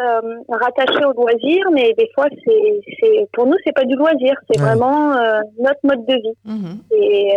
[0.49, 4.61] rattaché au loisir, mais des fois, c'est, c'est pour nous, c'est pas du loisir, c'est
[4.61, 5.15] vraiment
[5.59, 6.37] notre mode de vie.
[6.45, 7.37] Mmh Et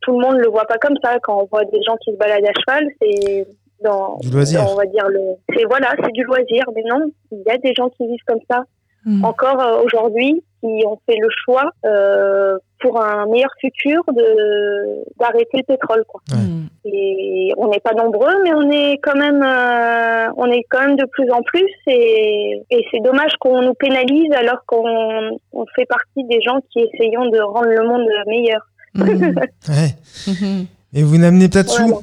[0.00, 1.18] tout le monde le voit pas comme ça.
[1.22, 3.46] Quand on voit des gens qui se baladent à cheval, c'est
[3.82, 4.64] dans, du loisir.
[4.68, 5.20] on va dire le
[5.54, 8.40] c'est voilà c'est du loisir mais non il y a des gens qui vivent comme
[8.50, 8.64] ça
[9.08, 9.24] hmm.
[9.24, 15.58] encore euh, aujourd'hui qui ont fait le choix euh, pour un meilleur futur de d'arrêter
[15.58, 16.66] le pétrole quoi hmm.
[16.84, 20.96] et on n'est pas nombreux mais on est quand même euh, on est quand même
[20.96, 25.86] de plus en plus et, et c'est dommage qu'on nous pénalise alors qu'on on fait
[25.86, 28.60] partie des gens qui essayons de rendre le monde meilleur
[28.94, 29.02] hmm.
[29.68, 30.66] ouais.
[30.94, 32.02] Et vous n'amenez pas de sous.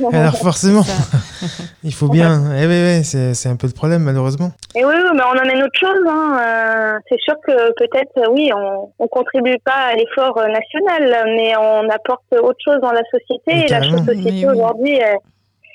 [0.12, 0.84] Alors forcément,
[1.84, 2.42] il faut bien.
[2.56, 4.52] Eh oui, c'est un peu le problème malheureusement.
[4.76, 6.06] Et oui, mais on amène autre chose.
[6.08, 6.38] Hein.
[6.40, 11.88] Euh, c'est sûr que peut-être, oui, on, on contribue pas à l'effort national, mais on
[11.88, 13.66] apporte autre chose dans la société.
[13.66, 15.00] et la société aujourd'hui,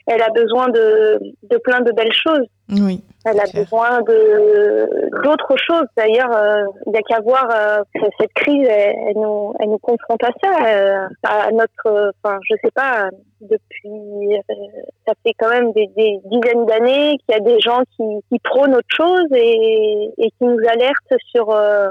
[0.08, 1.20] elle, a besoin de,
[1.52, 2.48] de plein de belles choses.
[2.70, 3.04] Oui.
[3.26, 5.88] Elle a besoin de d'autres choses.
[5.98, 7.82] D'ailleurs, euh, il n'y a qu'à voir euh,
[8.20, 12.72] cette crise, elle, nous, elle nous confronte à ça, euh, à notre, enfin, je sais
[12.72, 13.10] pas,
[13.42, 14.40] depuis,
[15.08, 18.40] ça fait quand même des, des dizaines d'années qu'il y a des gens qui, qui
[18.40, 21.46] prônent autre chose et, et qui nous alertent sur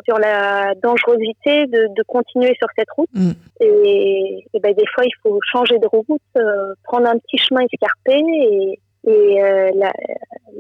[0.05, 3.11] sur la dangerosité de, de continuer sur cette route.
[3.13, 3.33] Mm.
[3.61, 6.07] Et, et, ben des fois, il faut changer de route,
[6.85, 9.93] prendre un petit chemin escarpé et et euh, la,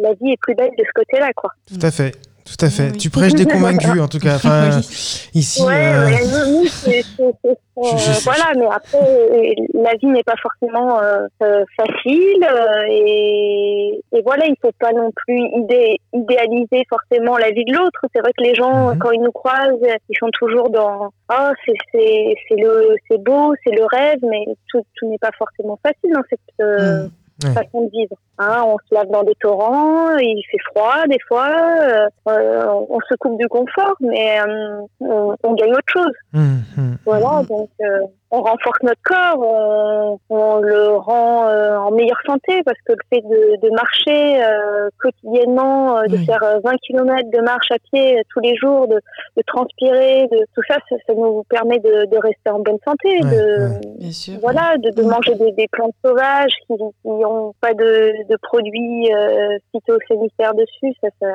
[0.00, 1.50] la, vie est plus belle de ce côté-là, quoi.
[1.66, 2.12] Tout à fait.
[2.44, 2.90] Tout à fait.
[2.90, 2.98] Oui.
[2.98, 4.34] Tu prêches des convaincus, en tout cas.
[4.36, 5.30] Enfin, Oui.
[5.32, 5.62] ici.
[5.64, 11.00] Ouais, nous, c'est- c'est- c'est- euh, sais- voilà, mais après, la vie n'est pas forcément
[11.00, 17.50] euh, facile euh, et, et voilà, il faut pas non plus idé- idéaliser forcément la
[17.50, 18.00] vie de l'autre.
[18.14, 18.98] C'est vrai que les gens, Mhm.
[18.98, 19.78] quand ils nous croisent,
[20.10, 24.44] ils sont toujours dans ah c'est c'est c'est le c'est beau, c'est le rêve, mais
[24.68, 27.10] tout, tout n'est pas forcément facile dans cette euh, Mm.
[27.42, 28.16] Façon de vivre.
[28.38, 32.98] Hein, on se lave dans des torrents, il fait froid des fois, euh, euh, on
[33.08, 36.12] se coupe du confort, mais euh, on gagne autre chose.
[36.34, 36.96] Hum.
[37.06, 42.62] Voilà, donc euh, on renforce notre corps, on, on le rend euh, en meilleure santé
[42.64, 46.24] parce que le fait de, de marcher euh, quotidiennement, euh, de Oui.
[46.24, 48.96] faire euh, 20 km de marche à pied euh, tous les jours, de,
[49.36, 53.08] de transpirer, de tout ça, ça, ça nous permet de, de rester en bonne santé,
[53.22, 53.80] Ouais, de ouais.
[53.98, 54.34] Bien sûr.
[54.40, 55.08] voilà, de, de Mm.
[55.10, 56.72] manger des, des plantes sauvages qui
[57.04, 61.26] n'ont pas de, de produits euh, phytosanitaires dessus, ça, ça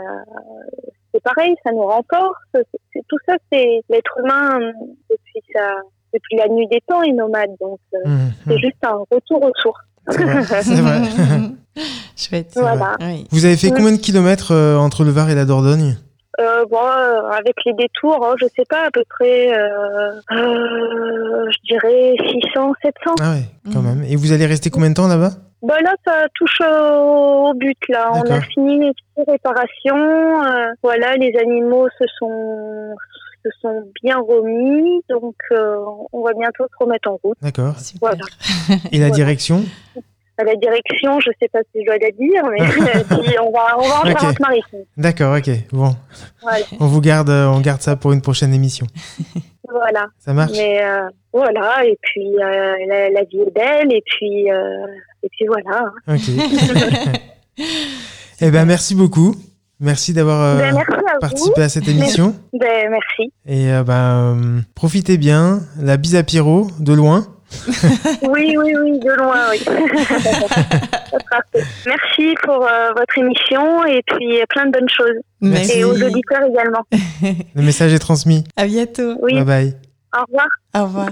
[1.14, 2.38] c'est pareil, ça nous renforce.
[2.53, 4.72] C'est- tout ça, c'est l'être humain euh,
[5.10, 5.76] depuis sa,
[6.14, 9.51] depuis la nuit des temps est nomade, donc euh, Hum, c'est juste un retour aux
[9.62, 9.82] sources.
[10.10, 10.43] C'est vrai.
[10.64, 11.01] C'est vrai.
[12.18, 12.53] Chouette.
[12.55, 12.78] Vrai.
[13.01, 13.28] Oui.
[13.32, 15.97] Vous avez fait combien de kilomètres euh, entre le Var et la Dordogne?
[16.39, 21.49] Euh, bon, euh, avec les détours, oh, je sais pas, à peu près, euh, euh,
[21.51, 22.16] je dirais
[22.53, 23.16] 600, 700.
[23.22, 23.43] Ah ouais,
[23.74, 23.86] quand Mhm.
[23.99, 24.03] même.
[24.10, 25.32] Et vous allez rester combien de temps là-bas?
[25.62, 28.12] Bah là, ça touche au, but là.
[28.14, 30.43] On a fini les petites réparations.
[30.45, 32.95] euh, voilà, les animaux se sont
[33.43, 35.78] se sont bien remis, donc euh,
[36.12, 37.38] on va bientôt se remettre en route.
[37.41, 37.74] D'accord.
[38.01, 38.18] Voilà.
[38.91, 39.16] Et la Voilà.
[39.16, 39.64] direction?
[40.38, 42.60] À la direction, je sais pas si je dois la dire, mais
[43.41, 44.18] on va on va en Ok.
[44.20, 44.84] Charente-Maritime.
[44.97, 45.49] D'accord, ok.
[45.72, 45.91] Bon,
[46.41, 48.88] Voilà, on vous garde, euh, on garde ça pour une prochaine émission.
[49.70, 50.07] voilà.
[50.20, 50.51] Ça marche?
[50.57, 54.86] Mais euh, voilà, et puis euh, la, la vie est belle, et puis euh,
[55.24, 55.91] et puis voilà.
[56.07, 56.22] Ok.
[58.41, 59.36] eh ben, merci beaucoup.
[59.82, 60.84] Merci d'avoir euh, Ben,
[61.22, 62.36] participé à cette émission.
[62.53, 63.32] Ben, merci.
[63.45, 65.61] Et euh, ben, euh, profitez bien.
[65.80, 67.28] La bise à Pierrot, de loin.
[68.22, 69.57] Oui, oui, oui, de loin, oui.
[69.65, 71.63] Ça sera fait.
[71.88, 75.15] Merci pour euh, votre émission et puis plein de bonnes choses.
[75.41, 75.80] Merci.
[75.80, 76.86] Et aux auditeurs également.
[77.55, 78.43] Le message est transmis.
[78.55, 79.15] À bientôt.
[79.22, 79.74] Oui, Bye bye.
[80.15, 80.47] au revoir.
[80.76, 81.09] Au revoir.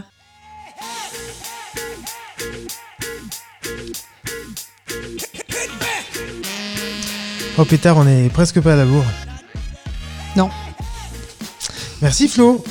[7.60, 9.04] Oh pétard, on est presque pas à la bourre.
[10.36, 10.50] Non.
[12.02, 12.64] Merci Flo.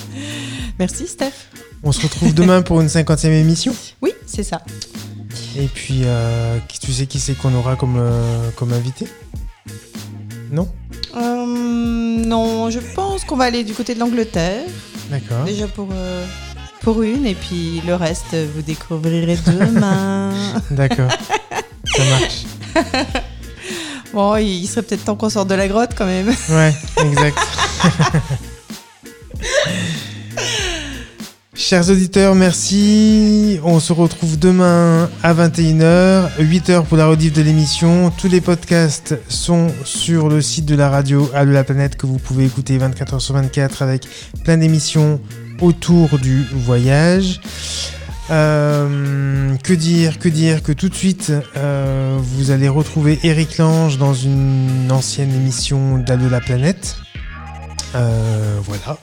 [0.79, 1.33] Merci Steph.
[1.83, 3.75] On se retrouve demain pour une cinquantième émission.
[4.03, 4.63] Oui, c'est ça.
[5.57, 9.07] Et puis, euh, tu sais qui c'est qu'on aura comme, euh, comme invité?
[10.51, 10.69] Non?
[11.17, 14.67] Euh, non, je pense qu'on va aller du côté de l'Angleterre.
[15.11, 15.45] D'accord.
[15.45, 16.27] Déjà pour, euh,
[16.87, 20.31] pour une, et puis le reste, vous découvrirez demain.
[20.71, 21.11] D'accord.
[21.85, 22.45] Ça marche.
[24.15, 26.33] bon, il il serait peut-être temps qu'on sorte de la grotte quand même.
[26.49, 26.73] Ouais,
[27.03, 27.39] exact.
[31.57, 33.59] Chers auditeurs, merci.
[33.65, 38.13] On se retrouve demain à 21h, 8h pour la rediff de l'émission.
[38.17, 42.07] Tous les podcasts sont sur le site de la radio à de la planète que
[42.07, 44.07] vous pouvez écouter 24h sur 24 avec
[44.45, 45.21] plein d'émissions
[45.61, 47.41] autour du voyage.
[48.31, 53.99] Euh, que dire, que dire, que tout de suite, euh, vous allez retrouver Eric Lange
[53.99, 56.97] dans une ancienne émission d'Allo la planète.
[57.95, 58.99] Euh, voilà.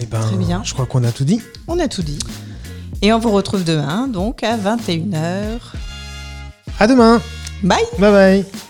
[0.00, 0.62] Et ben, Très bien.
[0.64, 1.40] je crois qu'on a tout dit.
[1.68, 2.18] On a tout dit.
[3.02, 5.60] Et on vous retrouve demain, donc à 21h.
[6.78, 7.20] À demain.
[7.62, 8.69] Bye Bye bye.